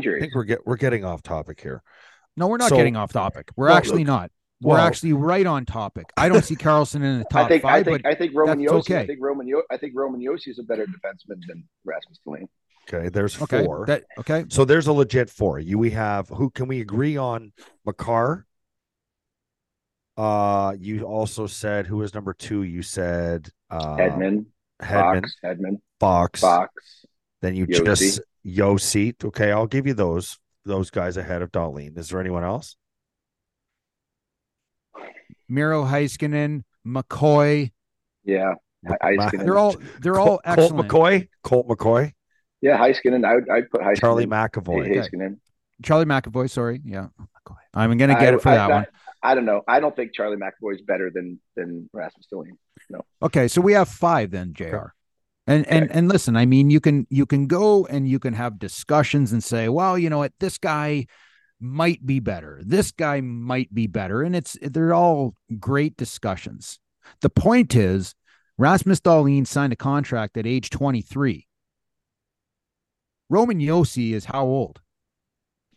[0.00, 1.82] I think we're get we're getting off topic here.
[2.36, 3.50] No, we're not So- getting off topic.
[3.56, 4.30] We're Well, actually look- not.
[4.60, 6.06] We're well- actually right on topic.
[6.16, 8.32] I don't see Karlsson in the top I think five, I think but I think
[8.34, 8.96] Roman that's Josi.
[8.96, 12.46] I think Roman Yo, I think Roman Josi is a better defenseman than Rasmus Dahlin.
[12.92, 13.86] Okay, there's okay, four.
[13.86, 14.44] that okay.
[14.48, 15.58] so there's a legit four.
[15.58, 17.52] You we have who can we agree on
[17.84, 18.46] Makar?
[20.16, 22.62] Uh you also said who was number two?
[22.62, 24.46] You said uh Hedman,
[24.80, 26.40] Hedman, Fox, Hedman, Fox.
[26.40, 27.04] Fox.
[27.42, 27.84] Then you Josi.
[27.84, 29.14] just Josi.
[29.24, 31.96] Okay, I'll give you those those guys ahead of Dahlin.
[31.98, 32.76] Is there anyone else?
[35.48, 37.72] Miro Heiskanen, McCoy.
[38.24, 39.44] Yeah, He- Heiskanen.
[39.44, 40.72] They're all they're all Colt, Colt.
[40.72, 41.28] McCoy.
[41.42, 42.12] Colt McCoy.
[42.60, 43.24] yeah, Heiskanen.
[43.26, 44.00] I would I'd put Heiskanen.
[44.00, 44.88] Charlie McAvoy.
[44.88, 45.38] Heiskanen.
[45.82, 46.80] Charlie McAvoy, sorry.
[46.84, 47.08] Yeah.
[47.20, 47.56] McCoy.
[47.74, 48.86] I'm gonna get I- it for I- that I- one.
[49.26, 49.62] I don't know.
[49.66, 52.56] I don't think Charlie McAvoy is better than than Rasmus Dahlin.
[53.22, 54.92] Okay, so we have five then, JR.
[55.46, 58.58] And and and listen, I mean, you can you can go and you can have
[58.58, 61.06] discussions and say, well, you know what, this guy
[61.60, 62.60] might be better.
[62.64, 66.78] This guy might be better, and it's they're all great discussions.
[67.20, 68.14] The point is,
[68.56, 71.46] Rasmus Dahlin signed a contract at age 23.
[73.28, 74.80] Roman Josi is how old?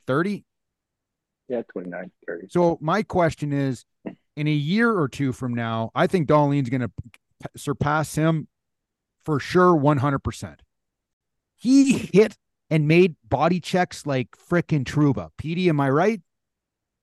[0.06, 0.46] 30?
[1.50, 2.48] Yeah, 29, 30.
[2.50, 3.86] So my question is,
[4.36, 6.92] in a year or two from now, I think Dahlin's going to
[7.56, 8.48] surpass him
[9.28, 10.62] for sure, one hundred percent.
[11.58, 12.38] He hit
[12.70, 15.32] and made body checks like frickin' Trouba.
[15.38, 16.22] Petey, am I right?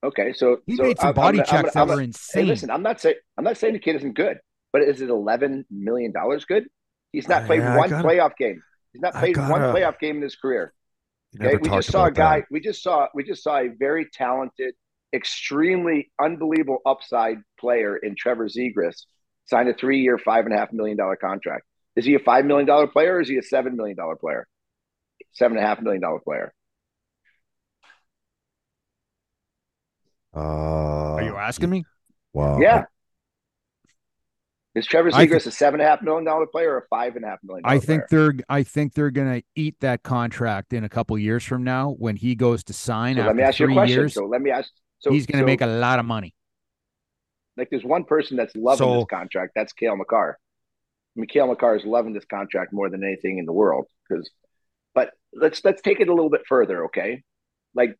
[0.02, 2.04] Okay, so He so made some I'm- body I'm- I'm- checks I'm- that were Hey,
[2.06, 2.46] insane.
[2.46, 4.38] listen, I'm not saying I'm not saying the kid isn't good,
[4.72, 6.66] but is it 11 million dollars good?
[7.12, 8.62] He's not played Yeah, I one gotta- playoff game.
[8.94, 10.72] He's not played one gotta- playoff game in his career.
[11.38, 12.40] Okay, we just saw a guy.
[12.40, 12.46] that.
[12.50, 13.08] We just saw.
[13.14, 14.74] We just saw a very talented,
[15.12, 19.04] extremely unbelievable upside player in Trevor Zegras
[19.46, 21.66] sign a three-year, five and a half million dollar contract.
[21.96, 24.46] Is he a five million dollar player, or is he a seven million dollar player?
[25.32, 26.52] Seven and a half million dollar player.
[30.34, 31.84] Uh, Are you asking me?
[32.32, 32.58] Wow.
[32.60, 32.84] yeah.
[34.74, 37.14] Is Trevor I Zegras a seven and a half million dollar player or a five
[37.14, 37.62] and a half million?
[37.64, 38.32] I think player?
[38.32, 42.16] they're I think they're gonna eat that contract in a couple years from now when
[42.16, 43.96] he goes to sign So after let me ask you a question.
[43.96, 44.14] years.
[44.14, 44.68] So let me ask.
[44.98, 46.34] So he's gonna so, make a lot of money.
[47.56, 47.70] like.
[47.70, 49.52] There's one person that's loving So- this contract.
[49.54, 50.40] That's Cale Makar.
[51.16, 53.86] Mikhail Makar is loving this contract more than anything in the world.
[54.08, 54.28] Because,
[54.94, 57.22] but let's let's take it a little bit further, okay?
[57.74, 57.96] Like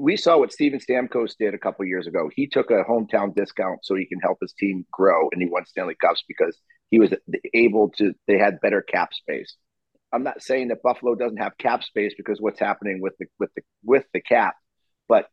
[0.00, 2.30] we saw what Steven Stamkos did a couple years ago.
[2.34, 5.66] He took a hometown discount so he can help his team grow, and he won
[5.66, 6.56] Stanley Cups because
[6.90, 7.12] he was
[7.54, 8.14] able to.
[8.26, 9.56] They had better cap space.
[10.12, 13.50] I'm not saying that Buffalo doesn't have cap space because what's happening with the with
[13.56, 14.54] the with the cap,
[15.08, 15.28] but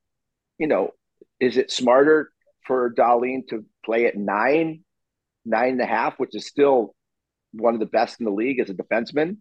[0.58, 0.92] you know,
[1.40, 2.32] is it smarter
[2.66, 4.84] for Dahlin to play at nine,
[5.50, 6.96] nine and a half, which is still
[7.52, 9.38] one of the best in the league as a defenseman,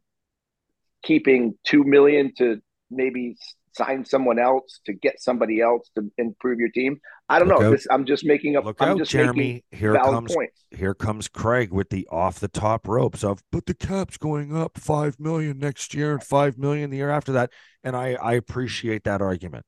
[1.02, 3.36] keeping two million to maybe
[3.76, 6.98] sign someone else to get somebody else to improve your team.
[7.28, 7.66] I don't Look know.
[7.68, 7.70] out.
[7.70, 8.64] This I'm just making up.
[8.64, 9.64] Look I'm out, just Jeremy.
[9.70, 10.64] Here comes points.
[10.70, 14.78] here comes Craig with the off the top ropes of but the cap's going up
[14.78, 17.52] five million next year and five million the year after that.
[17.84, 19.66] And I I appreciate that argument.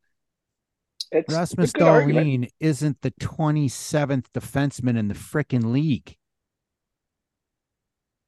[1.13, 1.79] It's, it's Rasmus a.
[1.79, 6.17] Dahlin isn't the 27th defenseman in the frickin' league.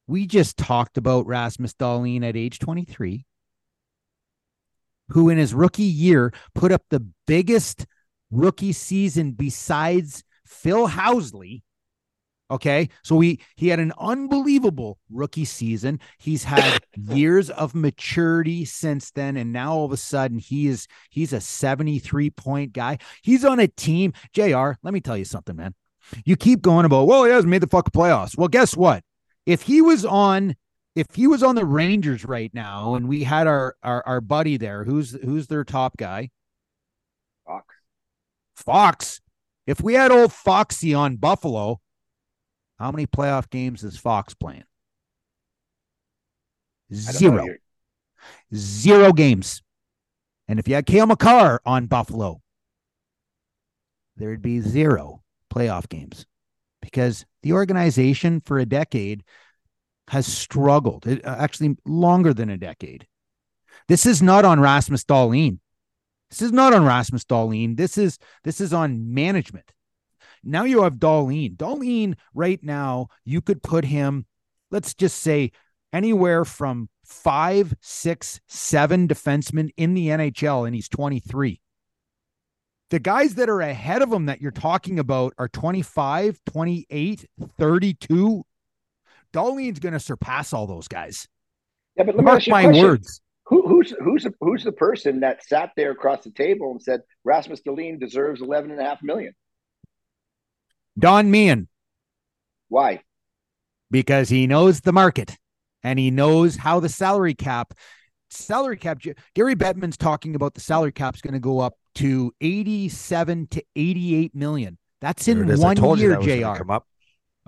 [0.07, 3.25] We just talked about Rasmus Dahlin at age 23,
[5.09, 7.85] who in his rookie year put up the biggest
[8.31, 11.61] rookie season besides Phil Housley.
[12.51, 12.89] Okay.
[13.03, 15.99] So he he had an unbelievable rookie season.
[16.19, 19.37] He's had years of maturity since then.
[19.37, 22.99] And now all of a sudden he is he's a 73 point guy.
[23.23, 24.13] He's on a team.
[24.33, 25.73] JR, let me tell you something, man.
[26.25, 28.37] You keep going about, well, he hasn't made the fucking playoffs.
[28.37, 29.03] Well, guess what?
[29.45, 30.55] If he was on
[30.95, 34.57] if he was on the Rangers right now and we had our our, our buddy
[34.57, 36.29] there, who's who's their top guy?
[37.45, 37.75] Fox.
[38.55, 39.21] Fox.
[39.65, 41.79] If we had old Foxy on Buffalo,
[42.77, 44.65] How many playoff games is Fox playing?
[46.93, 47.45] Zero.
[48.55, 49.61] Zero games.
[50.47, 52.41] And if you had Cale Makar on Buffalo,
[54.15, 55.23] there'd be zero
[55.53, 56.25] playoff games
[56.81, 59.23] because the organization for a decade
[60.09, 63.07] has struggled, it, uh, actually longer than a decade.
[63.87, 65.59] This is not on Rasmus Dahlin.
[66.29, 67.77] This is not on Rasmus Dahlin.
[67.77, 69.71] This is this is on management.
[70.43, 71.55] Now you have Dahlin.
[71.55, 74.25] Dahlin right now, you could put him,
[74.71, 75.51] let's just say,
[75.93, 81.61] anywhere from five, six, seven defensemen in the NHL, and he's 23.
[82.93, 87.25] The guys that are ahead of him that you're talking about are 25, 28,
[87.57, 88.43] 32.
[89.33, 91.27] Dahlin's going to surpass all those guys.
[91.95, 92.85] Yeah, but let me Mark ask you a my question.
[92.85, 93.21] words.
[93.47, 97.01] Who, who's who's the, who's the person that sat there across the table and said
[97.23, 99.33] Rasmus Dahlin deserves 11 and a half million?
[100.99, 101.67] Don Meehan,
[102.69, 103.01] Why?
[103.89, 105.35] because he knows the market
[105.81, 107.73] and he knows how the salary cap
[108.33, 108.99] salary cap
[109.33, 114.35] Gary Bettman's talking about the salary cap's going to go up to 87 to 88
[114.35, 114.77] million.
[115.01, 115.63] That's in it is.
[115.63, 116.57] I one year, JR.
[116.57, 116.87] Come up.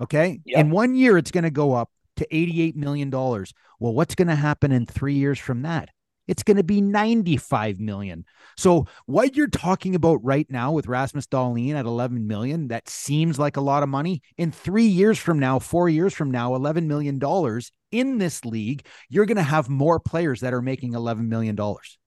[0.00, 0.40] Okay.
[0.44, 0.60] Yeah.
[0.60, 3.10] In one year, it's going to go up to $88 million.
[3.10, 3.44] Well,
[3.78, 5.90] what's going to happen in three years from that?
[6.26, 8.24] It's going to be 95 million.
[8.56, 13.38] So what you're talking about right now with Rasmus Dahlin at 11 million, that seems
[13.38, 14.22] like a lot of money.
[14.36, 18.86] In three years from now, four years from now, 11 million dollars in this league,
[19.08, 21.98] you're going to have more players that are making 11 million dollars.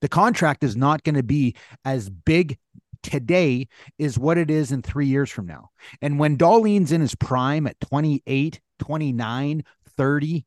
[0.00, 2.58] The contract is not going to be as big
[3.02, 3.68] today
[3.98, 5.70] is what it is in three years from now.
[6.02, 9.64] And when Dahlin's in his prime at 28, 29,
[9.96, 10.46] 30,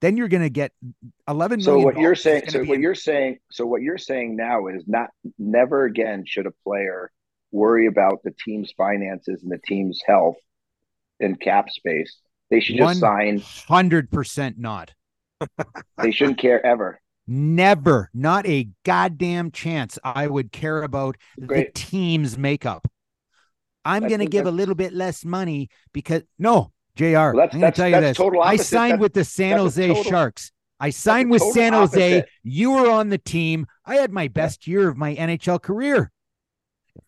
[0.00, 0.72] then you're going to get
[1.28, 4.36] 11 So million what you're saying, so what in- you're saying, so what you're saying
[4.36, 7.10] now is not never again should a player
[7.50, 10.36] worry about the team's finances and the team's health
[11.20, 12.18] and cap space.
[12.50, 13.40] They should just sign.
[13.40, 14.92] 100% not.
[16.02, 17.00] They shouldn't care ever.
[17.26, 22.86] Never, not a goddamn chance I would care about the team's makeup.
[23.84, 27.60] I'm going to give a little bit less money because no, JR, Well, that's- I'm
[27.60, 28.18] going to tell you this.
[28.42, 30.52] I signed with the San Jose total- Sharks.
[30.78, 32.18] I signed with San Jose.
[32.18, 32.28] opposite.
[32.42, 33.66] You were on the team.
[33.84, 36.12] I had my best year of my NHL career.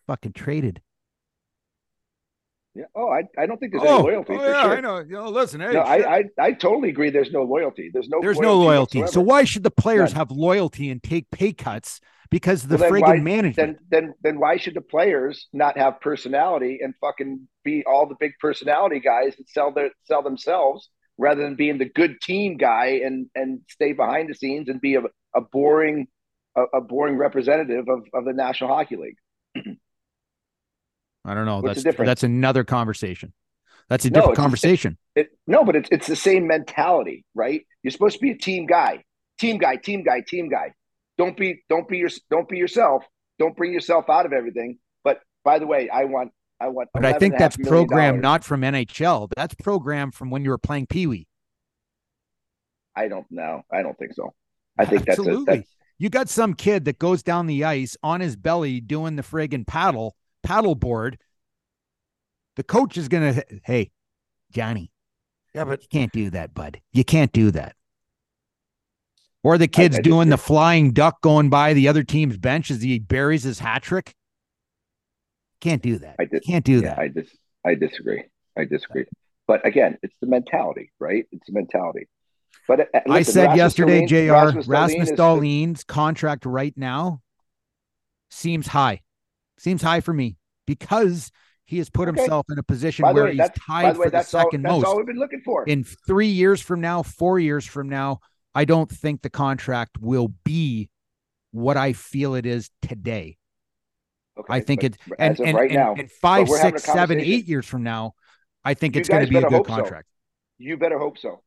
[0.07, 0.81] Fucking traded.
[2.79, 2.85] Yeah.
[2.95, 4.81] Oh, I, I don't think there's any oh, loyalty oh, for sure.
[4.81, 4.99] know.
[4.99, 7.09] You know, listen, hey, No, I, I I totally agree.
[7.09, 7.89] There's no loyalty.
[7.91, 8.19] There's no.
[8.21, 9.05] there's no loyalty.
[9.07, 10.19] So why should the players None.
[10.19, 11.99] have loyalty and take pay cuts
[12.31, 13.79] because the Well, friggin' why- management?
[13.89, 18.15] then then then why should the players not have personality and fucking be all the
[18.17, 23.01] big personality guys and sell their sell themselves rather than being the good team guy
[23.03, 25.01] and and stay behind the scenes and be a,
[25.35, 26.07] a boring
[26.55, 29.17] a, a boring representative of, of the National Hockey League.
[31.25, 31.59] I don't know.
[31.59, 33.33] What's that's that's another conversation.
[33.89, 34.97] That's a No, different a- conversation.
[35.15, 37.61] It, no, but it's it's the same mentality, right?
[37.83, 39.03] You're supposed to be a team guy,
[39.39, 40.73] team guy, team guy, team guy.
[41.17, 43.03] Don't be don't be your don't be yourself.
[43.37, 44.77] Don't bring yourself out of everything.
[45.03, 46.89] But by the way, I want I want.
[46.93, 49.29] but I think that's $11.5 million programmed not from NHL.
[49.35, 51.27] That's programmed from when you were playing Pee Wee.
[52.95, 53.61] I don't know.
[53.71, 54.33] I don't think so.
[54.77, 55.55] I think that's a, Absolutely.
[55.57, 59.23] that's You got some kid that goes down the ice on his belly doing the
[59.23, 60.15] friggin' paddle
[60.49, 61.19] paddle board.
[62.55, 63.91] The coach is gonna, hey,
[64.51, 64.91] Johnny,
[65.53, 66.81] Yeah, but you can't do that, bud.
[66.91, 67.75] You can't do that.
[69.43, 72.81] Or the kid's I doing the flying duck going by the other team's bench as
[72.81, 74.15] he buries his hat trick.
[75.61, 76.15] Can't do that.
[76.19, 76.99] I did- Can't do yeah, that.
[76.99, 77.29] I dis
[77.63, 78.23] I disagree.
[78.57, 79.05] I disagree.
[79.47, 81.25] But again, it's the mentality, right?
[81.31, 82.07] It's the mentality.
[82.67, 84.31] But uh, I said Rasmus yesterday, Jr.
[84.33, 87.21] Rasmus Rasmus, Dahlin's contract right now
[88.31, 89.01] seems high.
[89.57, 90.37] Seems high for me
[90.69, 91.31] because
[91.65, 92.21] he has put Okay.
[92.21, 94.23] himself in a position where way, he's tied the way, for the all.
[94.23, 94.85] second That's most.
[94.85, 95.63] all we've been looking for.
[95.65, 98.19] In three years from now, four years from now,
[98.53, 100.89] I don't think the contract will be
[101.51, 103.37] what I feel it is today.
[104.37, 106.93] Okay, I think it's and, and, right and- now, and five, we're having a six,
[106.93, 108.13] seven, eight years from now,
[108.63, 109.73] I think You it's going to be a good hope so.
[109.75, 110.07] contract.
[110.59, 111.41] You better hope so.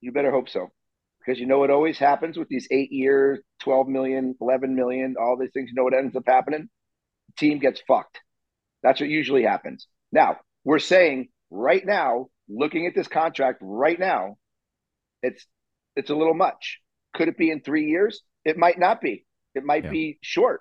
[0.00, 0.70] You better hope so.
[1.18, 5.36] Because you know what always happens with these eight years, 12 million, 11 million, all
[5.36, 5.70] these things.
[5.70, 6.68] You know what ends up happening?
[7.38, 8.20] team gets fucked.
[8.82, 9.86] That's what usually happens.
[10.10, 14.36] Now, we're saying right now, looking at this contract right now,
[15.22, 15.46] it's
[15.96, 16.80] it's a little much.
[17.14, 18.22] Could it be in three years?
[18.44, 19.26] It might not be.
[19.54, 19.90] It might Yeah.
[19.90, 20.60] be short.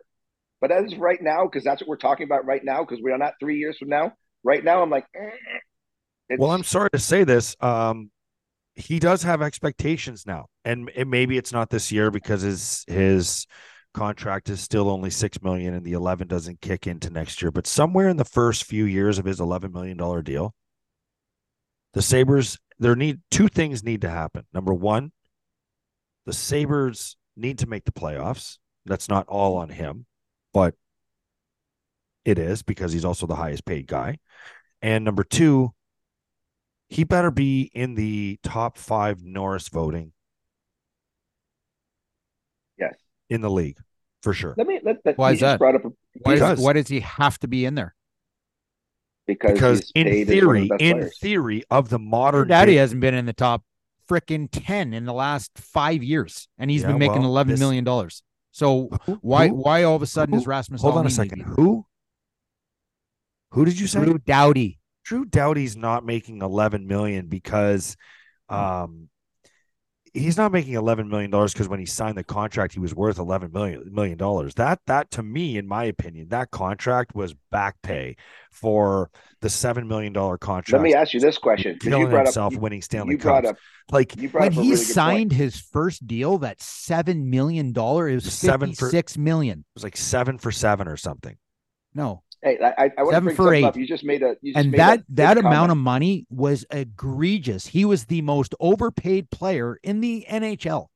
[0.59, 3.17] But as right now, because that's what we're talking about right now, because we are
[3.17, 4.13] not three years from now.
[4.43, 7.55] Right now, I'm like, eh, well, I'm sorry to say this.
[7.59, 8.11] Um,
[8.76, 13.47] he does have expectations now, and it, maybe it's not this year because his his
[13.94, 17.52] contract is still only six million, and the eleven doesn't kick into next year.
[17.52, 20.54] But somewhere in the first few years of his eleven million dollar deal,
[21.94, 24.46] The Sabres, there need two things need to happen.
[24.54, 25.12] Number one,
[26.26, 28.58] the Sabres need to make the playoffs.
[28.86, 30.06] That's not all on him,
[30.54, 30.76] but
[32.26, 34.18] it is because he's also the highest paid guy.
[34.82, 35.74] And number two,
[36.89, 40.14] he better be in the top five Norris voting
[42.78, 42.96] Yes.
[43.32, 43.78] In the league
[44.22, 44.54] for sure.
[44.58, 45.58] Let me let, let Why is that?
[45.58, 47.96] brought up a, Why, Because- does, why does he have to be in there?
[49.26, 51.20] because, Because in paid as one of theory, the in players.
[51.20, 53.64] theory of the modern Daddy day- hasn't been in the top
[54.10, 57.60] freaking 10 in the last five years, and he's Yeah, been making well, eleven this-
[57.62, 58.22] million dollars.
[58.52, 61.10] So Who- why who- why all of a sudden who- is Rasmus hold on a
[61.10, 61.42] second.
[61.44, 61.86] Who?
[63.52, 64.04] Who did you say?
[64.04, 64.80] Drew Doughty.
[65.06, 67.96] Drew Doughty's not making 11 million because
[68.50, 68.56] Hmm.
[68.56, 69.10] um
[70.14, 73.18] he's not making 11 million dollars because when he signed the contract he was worth
[73.18, 74.53] 11 million million dollars.
[74.55, 78.16] That that to me in my opinion that contract was back pay
[78.51, 79.09] for
[79.41, 80.82] the 7 million dollar contract.
[80.82, 83.18] Let me ask you this question killing you brought himself up, you, winning Stanley you
[83.20, 83.51] brought Cups.
[83.51, 83.57] up
[83.91, 88.32] like you When up he really signed his first deal, that seven million dollar is
[88.32, 89.59] Seven for- fifty six million.
[89.59, 91.36] it was like 7 for 7 or something.
[91.93, 93.68] No, Hey, I, I, I want to Seven bring for something eight.
[93.68, 93.78] up.
[93.78, 96.26] You just made a you just and made that a that good amount of money
[96.30, 97.68] was egregious.
[97.68, 100.88] He was the most overpaid player in the NHL,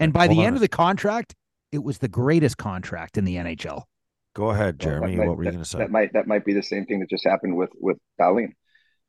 [0.00, 1.34] and by Hold the on end of the contract,
[1.70, 3.84] it was the greatest contract in the NHL.
[4.34, 5.16] Go ahead, Well, Jeremy.
[5.16, 5.78] might- what were you going to say?
[5.78, 8.52] That might that might be the same thing that just happened with with Dahlin.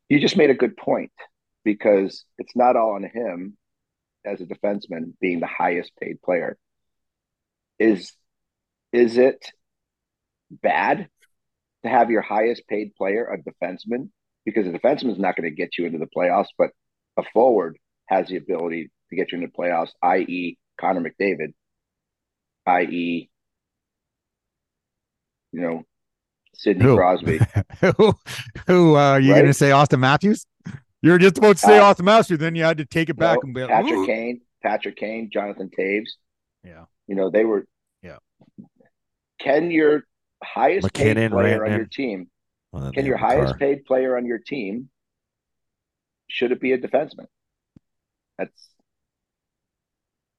[0.07, 1.11] You just made a good point
[1.63, 3.57] because it's not all on him
[4.23, 6.57] as a defenseman being the highest paid player.
[7.79, 8.13] Is
[8.93, 9.51] is it
[10.51, 11.09] bad
[11.85, 14.09] to have your highest paid player a defenseman?
[14.45, 16.69] Because a defenseman is not going to get you into the playoffs, but
[17.17, 17.77] a forward
[18.07, 21.53] has the ability to get you into the playoffs, i.e., Connor McDavid,
[22.67, 23.29] i.e.,
[25.51, 25.83] you know,
[26.53, 26.95] Sidney Who?
[26.95, 27.39] Crosby.
[27.81, 28.13] who
[28.67, 30.45] who uh, are you going to say Auston Matthews?
[31.01, 33.15] You were just about to say Uh, Auston Matthews, then you had to take it
[33.15, 36.09] back No, and be like, Patrick "Ooh." Kane, Patrick Kane, Jonathan Toews.
[36.63, 36.85] Yeah.
[37.07, 37.65] You know, they were.
[38.01, 38.17] Yeah.
[39.39, 40.03] Can your
[40.45, 42.29] highest paid MacKinnon, player on your team,
[42.71, 43.57] Well, can your highest car.
[43.59, 44.89] paid player on your team,
[46.27, 47.27] should it be a defenseman?
[48.37, 48.69] That's,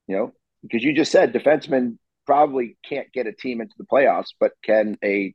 [0.06, 0.32] you know,
[0.62, 4.98] because you just said defensemen probably can't get a team into the playoffs, but can
[5.04, 5.34] a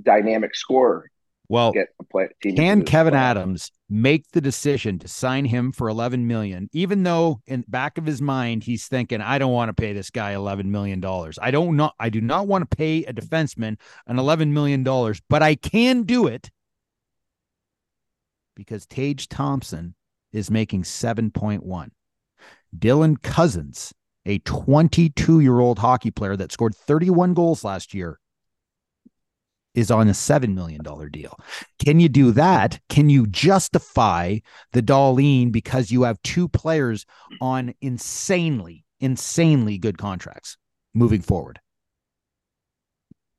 [0.00, 1.10] dynamic scorer
[1.52, 1.74] Well,
[2.10, 3.16] play, can Kevin playoffs?
[3.16, 8.06] Adams make the decision to sign him for 11 million even though in back of
[8.06, 11.38] his mind he's thinking I don't want to pay this guy 11 million dollars.
[11.42, 13.76] I don't not I do not want to pay a defenseman
[14.06, 16.50] an 11 million dollars, but I can do it
[18.56, 19.94] because Tage Thompson
[20.32, 21.90] is making 7.1.
[22.78, 23.92] Dylan Cozens,
[24.24, 28.18] a 22-year-old hockey player that scored 31 goals last year,
[29.74, 31.38] is on a $7 million deal.
[31.84, 32.78] Can you do that?
[32.88, 34.38] Can you justify
[34.72, 37.06] the Dahlin because you have two players
[37.40, 40.56] on insanely, insanely good contracts
[40.94, 41.58] moving forward?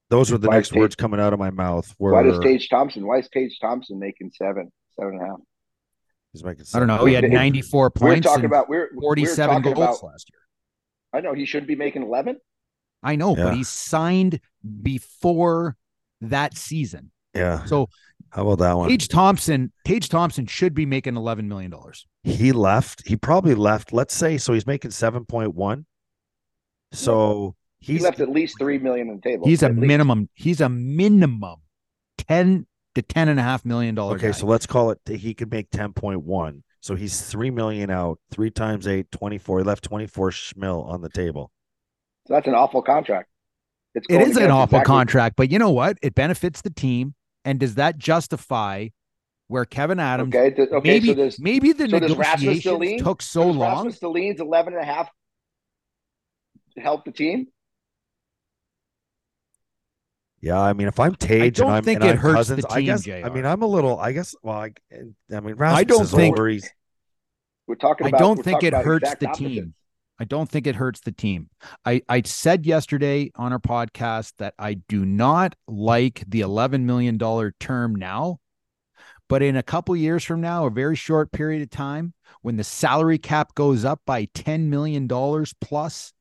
[0.09, 1.93] Those were the Why next Tage- words coming out of my mouth.
[1.97, 3.05] Were Why does Tage Thompson?
[3.05, 5.37] Why is Tage Thompson making seven, seven and a half?
[6.33, 6.97] he's making I don't know.
[6.97, 7.07] seven.
[7.09, 10.11] He had 94 We're points talking and about we're we're 47 talking goals about.
[10.11, 10.39] last year.
[11.13, 12.37] I know he shouldn't be making eleven.
[13.03, 13.43] I know, Yeah.
[13.45, 14.39] but he signed
[14.81, 15.75] before
[16.29, 17.11] that season.
[17.33, 17.65] Yeah.
[17.65, 17.87] So
[18.31, 18.89] How about that one?
[18.89, 21.73] Tage Thompson, Tage Thompson should be making $11 million.
[22.23, 23.07] he left.
[23.07, 23.91] He probably left.
[23.93, 24.53] Let's say so.
[24.53, 25.85] He's making seven point one.
[26.91, 29.47] So He left at least three million on the table.
[29.47, 29.87] He's a At least.
[29.87, 31.55] minimum, he's a minimum
[32.19, 34.27] 10 to 10 and a half million dollar okay.
[34.27, 34.31] guy.
[34.31, 34.99] So let's call it.
[35.07, 36.63] He could make ten point one.
[36.81, 38.19] So he's three million out.
[38.29, 39.59] Three times eight, 24.
[39.59, 41.51] He left twenty four schmil on the table.
[42.27, 43.29] So that's an awful contract.
[43.95, 45.97] It's It going is an awful exactly- contract, but you know what?
[46.01, 47.13] It benefits the team.
[47.45, 48.87] And does that justify
[49.47, 50.89] where Kevyn Adams Okay, th- okay.
[50.89, 53.85] maybe so does maybe the so negotiations Dahlin- took so so does long?
[53.85, 55.09] Rasmus Dahlin's 11 and a half
[56.77, 57.47] help the team?
[60.41, 62.35] Yeah, I mean, if I'm Tage I don't and I'm, think and it I'm hurts
[62.35, 63.03] Cozens, the I team, guess.
[63.03, 63.25] JR.
[63.25, 63.97] I mean, I'm a little.
[63.99, 64.35] I guess.
[64.43, 64.71] Well, I,
[65.33, 66.47] I mean, Rasmus I don't is think- older.
[66.49, 66.69] He's
[67.67, 69.37] We're talking I don't think it hurts the opposites.
[69.39, 69.73] team.
[70.19, 71.49] I don't think it hurts the team.
[71.85, 77.17] I, I said yesterday on our podcast that I do not like the $11 million
[77.59, 78.39] term now,
[79.27, 82.63] but in a couple years from now, a very short period of time, when the
[82.63, 85.07] salary cap goes up by $10 million
[85.59, 86.13] plus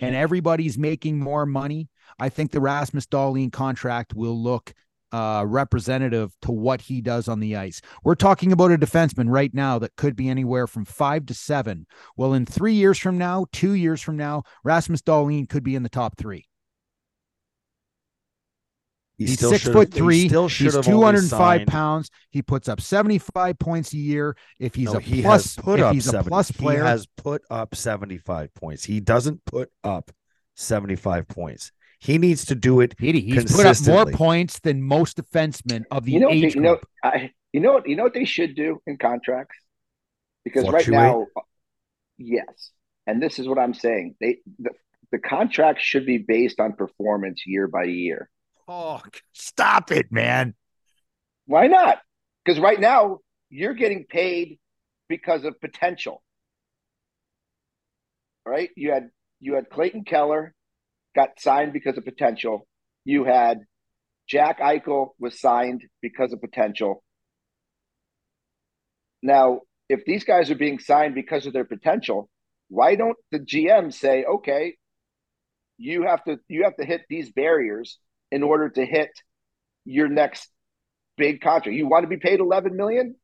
[0.00, 4.74] and everybody's making more money, I think the Rasmus Dahlin contract will look
[5.12, 7.80] uh, representative to what he does on the ice.
[8.02, 11.86] We're talking about a defenseman right now that could be anywhere from five to seven.
[12.16, 15.82] Well, in three years from now, two years from now, Rasmus Dahlin could be in
[15.82, 16.46] the top three.
[19.18, 20.28] He He's still six foot he three.
[20.28, 22.10] still He's have two only hundred and five signed- pounds.
[22.30, 24.36] He puts up seventy five points a year.
[24.58, 26.86] If he's No, a he plus, put if up he's 70 a plus player, He
[26.86, 28.84] has put up 75 points.
[28.84, 30.10] He doesn't put up
[30.56, 31.72] 75 points.
[32.02, 32.96] He needs to do it.
[32.96, 36.46] Petey, he's put up more points than most defensemen of the You know, what they-
[36.46, 36.80] age you know.
[37.04, 39.56] I, you know what, you know what they should do in contracts?
[40.42, 41.28] Because right now,
[42.18, 42.72] yes,
[43.06, 44.16] and this is what I'm saying.
[44.20, 44.70] They the,
[45.12, 48.28] the contract should be based on performance year by year.
[48.66, 49.00] Oh,
[49.32, 50.56] stop it, man!
[51.46, 52.00] Why not?
[52.44, 54.58] Because right now you're getting paid
[55.08, 56.20] because of potential.
[58.44, 58.70] Right?
[58.74, 60.52] You had you had Clayton Keller
[61.14, 62.66] got signed because of potential.
[63.04, 63.60] You had
[64.28, 67.02] Jack Eichel was signed because of potential.
[69.22, 72.28] Now, if these guys are being signed because of their potential,
[72.68, 74.76] why don't the GM say, okay,
[75.78, 77.98] you have to you have to hit these barriers
[78.30, 79.10] in order to hit
[79.84, 80.48] your next
[81.16, 81.76] big contract.
[81.76, 83.16] You want to be paid 11 million?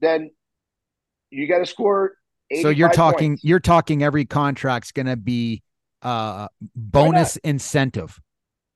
[0.00, 0.30] Then
[1.30, 2.12] you got to score
[2.62, 3.44] So you're talking points.
[3.44, 5.62] you're talking every contract's going to be
[6.02, 8.20] uh bonus incentive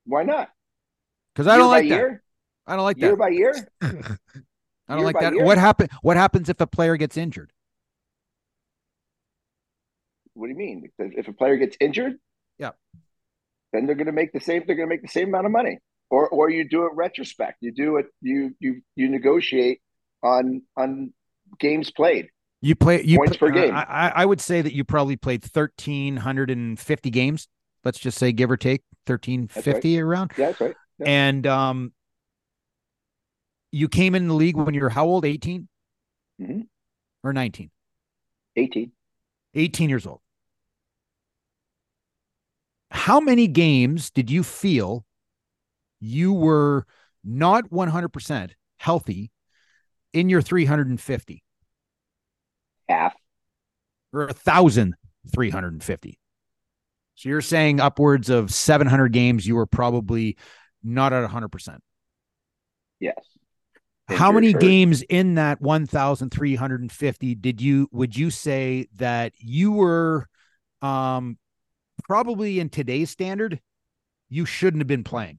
[0.05, 0.51] Why not?
[1.35, 2.09] because I Year don't by like that.
[2.67, 3.07] I don't like that.
[3.07, 3.69] year by year.
[3.83, 5.35] I don't year like that.
[5.35, 5.45] year?
[5.45, 5.89] What happen?
[6.03, 7.53] What happens if a player gets injured?
[10.35, 10.91] What do you mean?
[10.99, 12.19] If if a player gets injured,
[12.59, 12.73] Yeah.
[13.73, 14.65] then they're going to make the same.
[14.67, 15.79] They're going to make the same amount of money,
[16.11, 17.59] or or you do it retrospect.
[17.61, 18.07] You do it.
[18.21, 19.81] You you you negotiate
[20.23, 21.13] on on
[21.59, 22.29] games played.
[22.65, 23.75] You play you Points per game.
[23.75, 27.49] I, I would say that you probably played thirteen hundred and fifty games.
[27.85, 30.31] Let's just say give or take thirteen fifty around.
[30.39, 30.75] Yeah, that's right.
[30.99, 31.09] Yeah.
[31.09, 31.93] And um,
[33.73, 35.25] you came in the league when you were how old?
[35.25, 35.69] 18
[36.41, 36.67] Mhm.
[37.25, 37.71] or 19?
[38.57, 38.93] Eighteen.
[39.55, 40.21] 18 years old.
[42.91, 45.05] How many games did you feel
[46.01, 46.87] you were
[47.25, 49.31] not 100% healthy
[50.13, 51.43] in your 350
[52.93, 53.15] Half.
[54.13, 56.19] or 1,350?
[57.15, 60.37] So you're saying upwards of 700 games you were probably
[60.83, 61.79] not at 100%.
[63.01, 63.15] Yes.
[64.09, 70.29] How many games in that 1350 did you would you say that you were
[70.83, 71.39] um
[72.05, 73.61] probably in today's standard
[74.29, 75.39] you shouldn't have been playing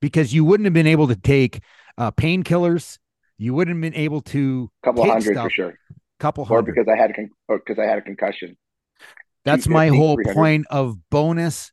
[0.00, 1.60] because you wouldn't have been able to take
[1.96, 2.98] uh painkillers
[3.38, 5.78] you wouldn't have been able to A couple hundred stuff, for sure,
[6.18, 8.56] couple or hundred because I had a con- or because I had a concussion.
[9.44, 11.72] that's my whole point of bonus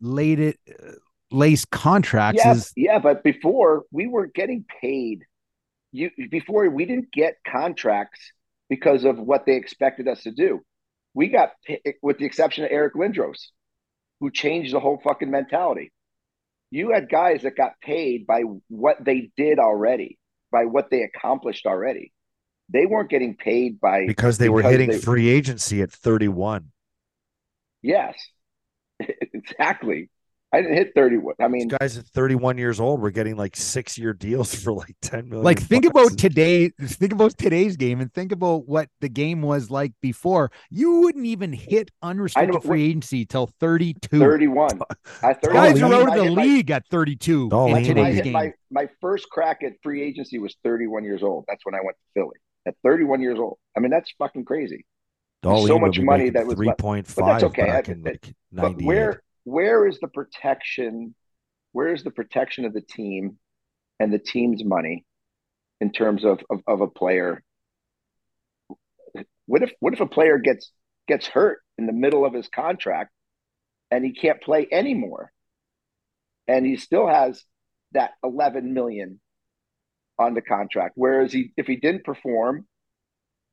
[0.00, 0.92] lated uh,
[1.30, 5.24] lace contracts Yeah, is yeah, but before we were getting paid.
[5.92, 8.20] You before we didn't get contracts
[8.68, 10.60] because of what they expected us to do.
[11.12, 11.50] We got,
[12.00, 13.48] with the exception of Eric Lindros,
[14.20, 15.90] who changed the whole fucking mentality.
[16.70, 20.18] You had guys that got paid by what they did already,
[20.52, 22.12] by what they accomplished already.
[22.72, 26.70] They weren't getting paid by because they were hitting they- free agency at 31.
[27.82, 28.14] yes,
[29.34, 30.10] exactly.
[30.52, 31.16] I didn't hit thirty.
[31.40, 34.72] I mean, These guys at 31 years old were getting like six year deals for
[34.72, 35.44] like 10 million.
[35.44, 36.08] like think bucks.
[36.08, 40.50] about today think about today's game and think about what the game was like before
[40.68, 44.80] you wouldn't even hit unrestricted what- free agency till 32 thirty-one.
[45.22, 45.92] I Guys guys thirty-one.
[45.92, 48.24] are out of the hit my- league at 32 Oh, in I I today's hit
[48.24, 51.44] game my, my first crack at free agency was 31 years old.
[51.46, 52.36] That's when I went to Philly
[52.66, 53.58] at 31 years old.
[53.76, 54.84] I mean, that's fucking crazy.
[55.42, 56.80] Dahlin so much money that was left.
[56.80, 57.64] 3.5 But that's okay.
[57.64, 58.12] back I- in but-
[58.52, 61.14] like But where where is the protection?
[61.72, 63.38] Where is the protection of the team
[63.98, 65.04] and the team's money
[65.80, 67.42] in terms of, of, of a player?
[69.46, 70.70] What if what if a player gets
[71.08, 73.10] gets hurt in the middle of his contract
[73.90, 75.32] and he can't play anymore?
[76.46, 77.42] And he still has
[77.92, 79.20] that 11 million
[80.20, 80.92] on the contract.
[80.96, 82.66] Whereas he if he didn't perform,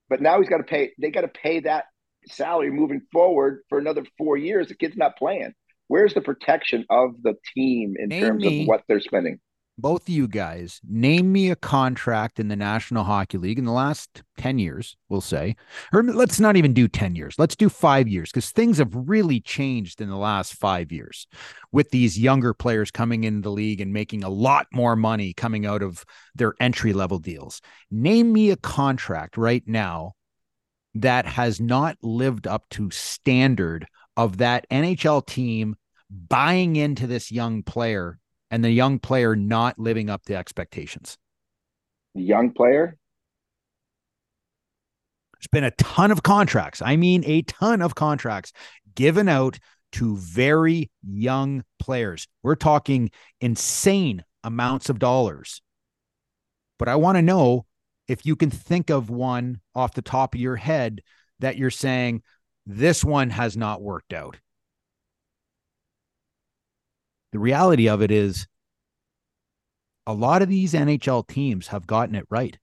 [0.09, 1.85] but now he's got to pay they got to pay that
[2.27, 4.67] salary moving forward for another four years.
[4.67, 5.53] The kid's not playing.
[5.87, 9.39] Where's the protection of the team in Name terms me- of what they're spending?
[9.77, 13.71] Both of you guys name me a contract in the national hockey league in the
[13.71, 15.55] last 10 years we'll say.
[15.93, 17.35] Or let's not even do 10 years.
[17.37, 21.27] Let's do five years because things have really changed in the last five years
[21.71, 25.65] with these younger players coming into the league and making a lot more money coming
[25.65, 26.03] out of
[26.35, 27.61] their entry level deals.
[27.91, 30.13] Name me a contract right now
[30.95, 35.75] that has not lived up to standard of that nhl team
[36.09, 38.17] buying into this young player
[38.49, 41.17] and the young player not living up to expectations.
[42.15, 42.97] The young player,
[45.37, 46.81] There's been a ton of contracts.
[46.81, 48.53] I mean, a ton of contracts
[48.95, 49.59] given out
[49.93, 52.27] to very young players.
[52.43, 55.61] We're talking insane amounts of dollars.
[56.79, 57.65] But I want to know
[58.07, 61.01] if you can think of one off the top of your head
[61.39, 62.23] that you're saying,
[62.65, 64.37] this one has not worked out.
[67.31, 68.47] The reality of it is,
[70.05, 72.57] a lot of these NHL teams have gotten it right.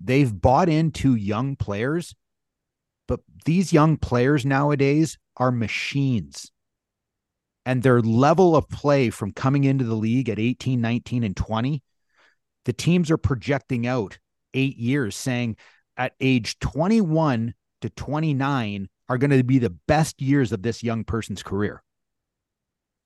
[0.00, 2.14] They've bought into young players,
[3.06, 6.50] but these young players nowadays are machines.
[7.64, 11.82] And their level of play from coming into the league at 18, 19, and 20,
[12.64, 14.18] the teams are projecting out
[14.54, 15.56] eight years, saying
[15.96, 21.04] at age 21 to 29 are going to be the best years of this young
[21.04, 21.82] person's career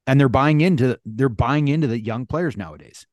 [0.06, 3.06] and they're buying into they're buying into the young players nowadays.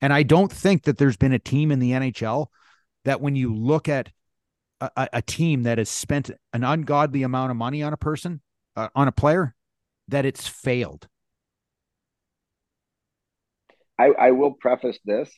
[0.00, 2.46] And I don't think that there's been a team in the NHL
[3.04, 4.10] that when you look at
[4.80, 8.40] a, a team that has spent an ungodly amount of money on a person,
[8.76, 9.54] uh, on a player,
[10.08, 11.06] that it's failed.
[13.98, 15.30] I, I will preface this.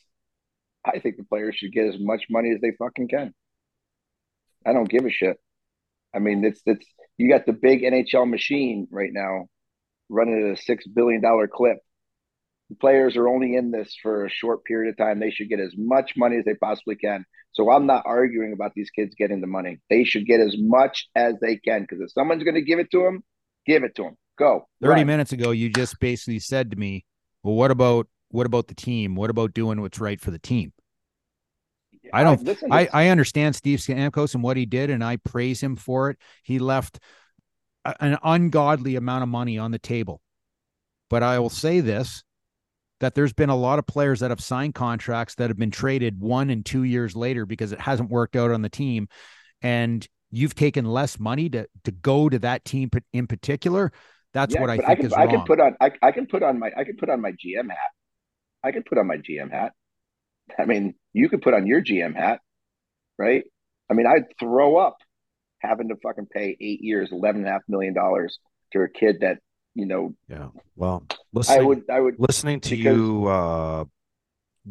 [0.85, 3.33] I think the players should get as much money as they fucking can.
[4.65, 5.37] I don't give a shit.
[6.15, 6.85] I mean, it's it's
[7.17, 9.47] you got the big NHL machine right now
[10.09, 11.77] running at a six billion dollar clip.
[12.69, 15.19] The players are only in this for a short period of time.
[15.19, 17.25] They should get as much money as they possibly can.
[17.51, 19.79] So I'm not arguing about these kids getting the money.
[19.89, 22.89] They should get as much as they can because if someone's going to give it
[22.91, 23.23] to them,
[23.67, 24.17] give it to them.
[24.37, 24.67] Go.
[24.81, 25.07] 30 run.
[25.07, 27.05] minutes ago you just basically said to me,
[27.43, 29.15] "Well, what about what about the team?
[29.15, 30.73] What about doing what's right for the team?"
[32.11, 32.43] I don't.
[32.43, 36.09] Listen, I, I understand Steve Stamkos and what he did, and I praise him for
[36.09, 36.17] it.
[36.43, 36.99] He left
[37.99, 40.21] an ungodly amount of money on the table.
[41.09, 42.23] But I will say this
[42.99, 46.21] that there's been a lot of players that have signed contracts that have been traded
[46.21, 49.09] one and two years later because it hasn't worked out on the team.
[49.61, 53.91] And you've taken less money to to go to that team in particular.
[54.33, 55.35] That's yeah, what I think I can, is I wrong.
[55.35, 57.69] can put on I, I can put on my I can put on my GM
[57.69, 57.91] hat.
[58.63, 59.73] I can put on my GM hat.
[60.57, 62.39] I mean, you could put on your GM hat,
[63.17, 63.43] right?
[63.89, 64.97] I mean, I'd throw up
[65.63, 68.39] having to fucking pay eight years, eleven and a half million dollars
[68.73, 69.39] to a kid that
[69.75, 70.13] you know.
[70.27, 70.49] Yeah.
[70.75, 73.85] Well, listening, I would, I would listening to because, you, uh,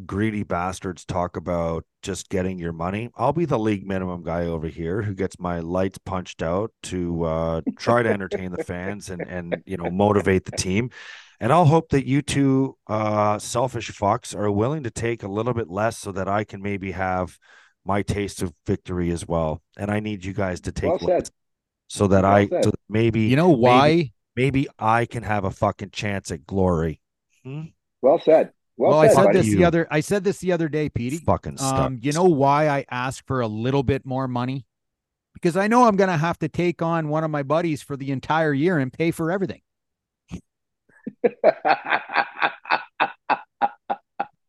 [0.07, 3.11] greedy bastards talk about just getting your money.
[3.17, 7.25] I'll be the league minimum guy over here who gets my lights punched out to
[7.25, 10.91] uh, try to entertain the fans and and you know motivate the team.
[11.41, 15.55] And I'll hope that you two uh, selfish fucks are willing to take a little
[15.55, 17.37] bit less so that I can maybe have
[17.85, 19.63] my taste of victory as well.
[19.77, 21.23] And I need you guys to take well
[21.89, 25.45] so that well I so that maybe you know why maybe, maybe, I can have
[25.45, 27.01] a fucking chance at glory.
[27.45, 27.65] Hmm?
[28.01, 28.53] Well said.
[28.77, 29.57] Well, well I said this you.
[29.59, 31.19] the other I said this the other day, Petey.
[31.19, 31.79] Fucking stuff.
[31.79, 34.65] Um, you know why I ask for a little bit more money?
[35.35, 38.11] Because I know I'm gonna have to take on one of my buddies for the
[38.11, 39.61] entire year and pay for everything.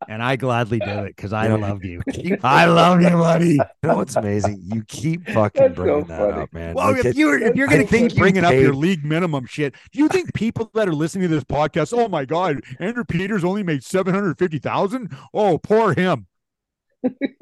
[0.07, 2.01] and I gladly do it because I love you.
[2.43, 3.53] I love you, buddy.
[3.53, 4.61] You know what's amazing?
[4.63, 6.75] You keep fucking That's bringing so that up, man.
[6.75, 9.99] Well, like if you're if you're gonna keep bringing up your league minimum shit, do
[9.99, 13.63] you think people that are listening to this podcast, oh my god, Andrew Peters only
[13.63, 15.15] made seven hundred fifty thousand?
[15.33, 16.27] Oh, poor him.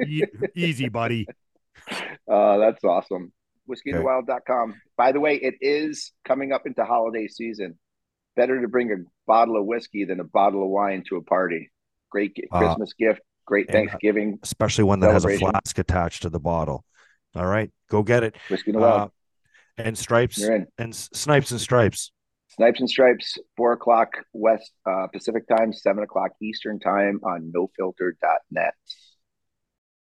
[0.05, 0.23] e-
[0.55, 1.27] easy, buddy.
[2.29, 3.31] Uh, that's awesome.
[3.69, 4.75] WhiskeyInTheWild.com.
[4.97, 7.77] By the way, it is coming up into holiday season.
[8.35, 8.95] Better to bring a
[9.27, 11.69] bottle of whiskey than a bottle of wine to a party
[12.11, 16.29] great uh, Christmas uh, gift, great Thanksgiving, especially one that has a flask attached to
[16.29, 16.85] the bottle.
[17.35, 18.35] All right, go get it.
[18.49, 19.07] Whiskey uh,
[19.77, 20.41] and stripes
[20.77, 22.11] and snipes and stripes.
[22.55, 28.73] Snipes and Stripes, four o'clock West uh, Pacific time, seven o'clock Eastern time on nofilter.net.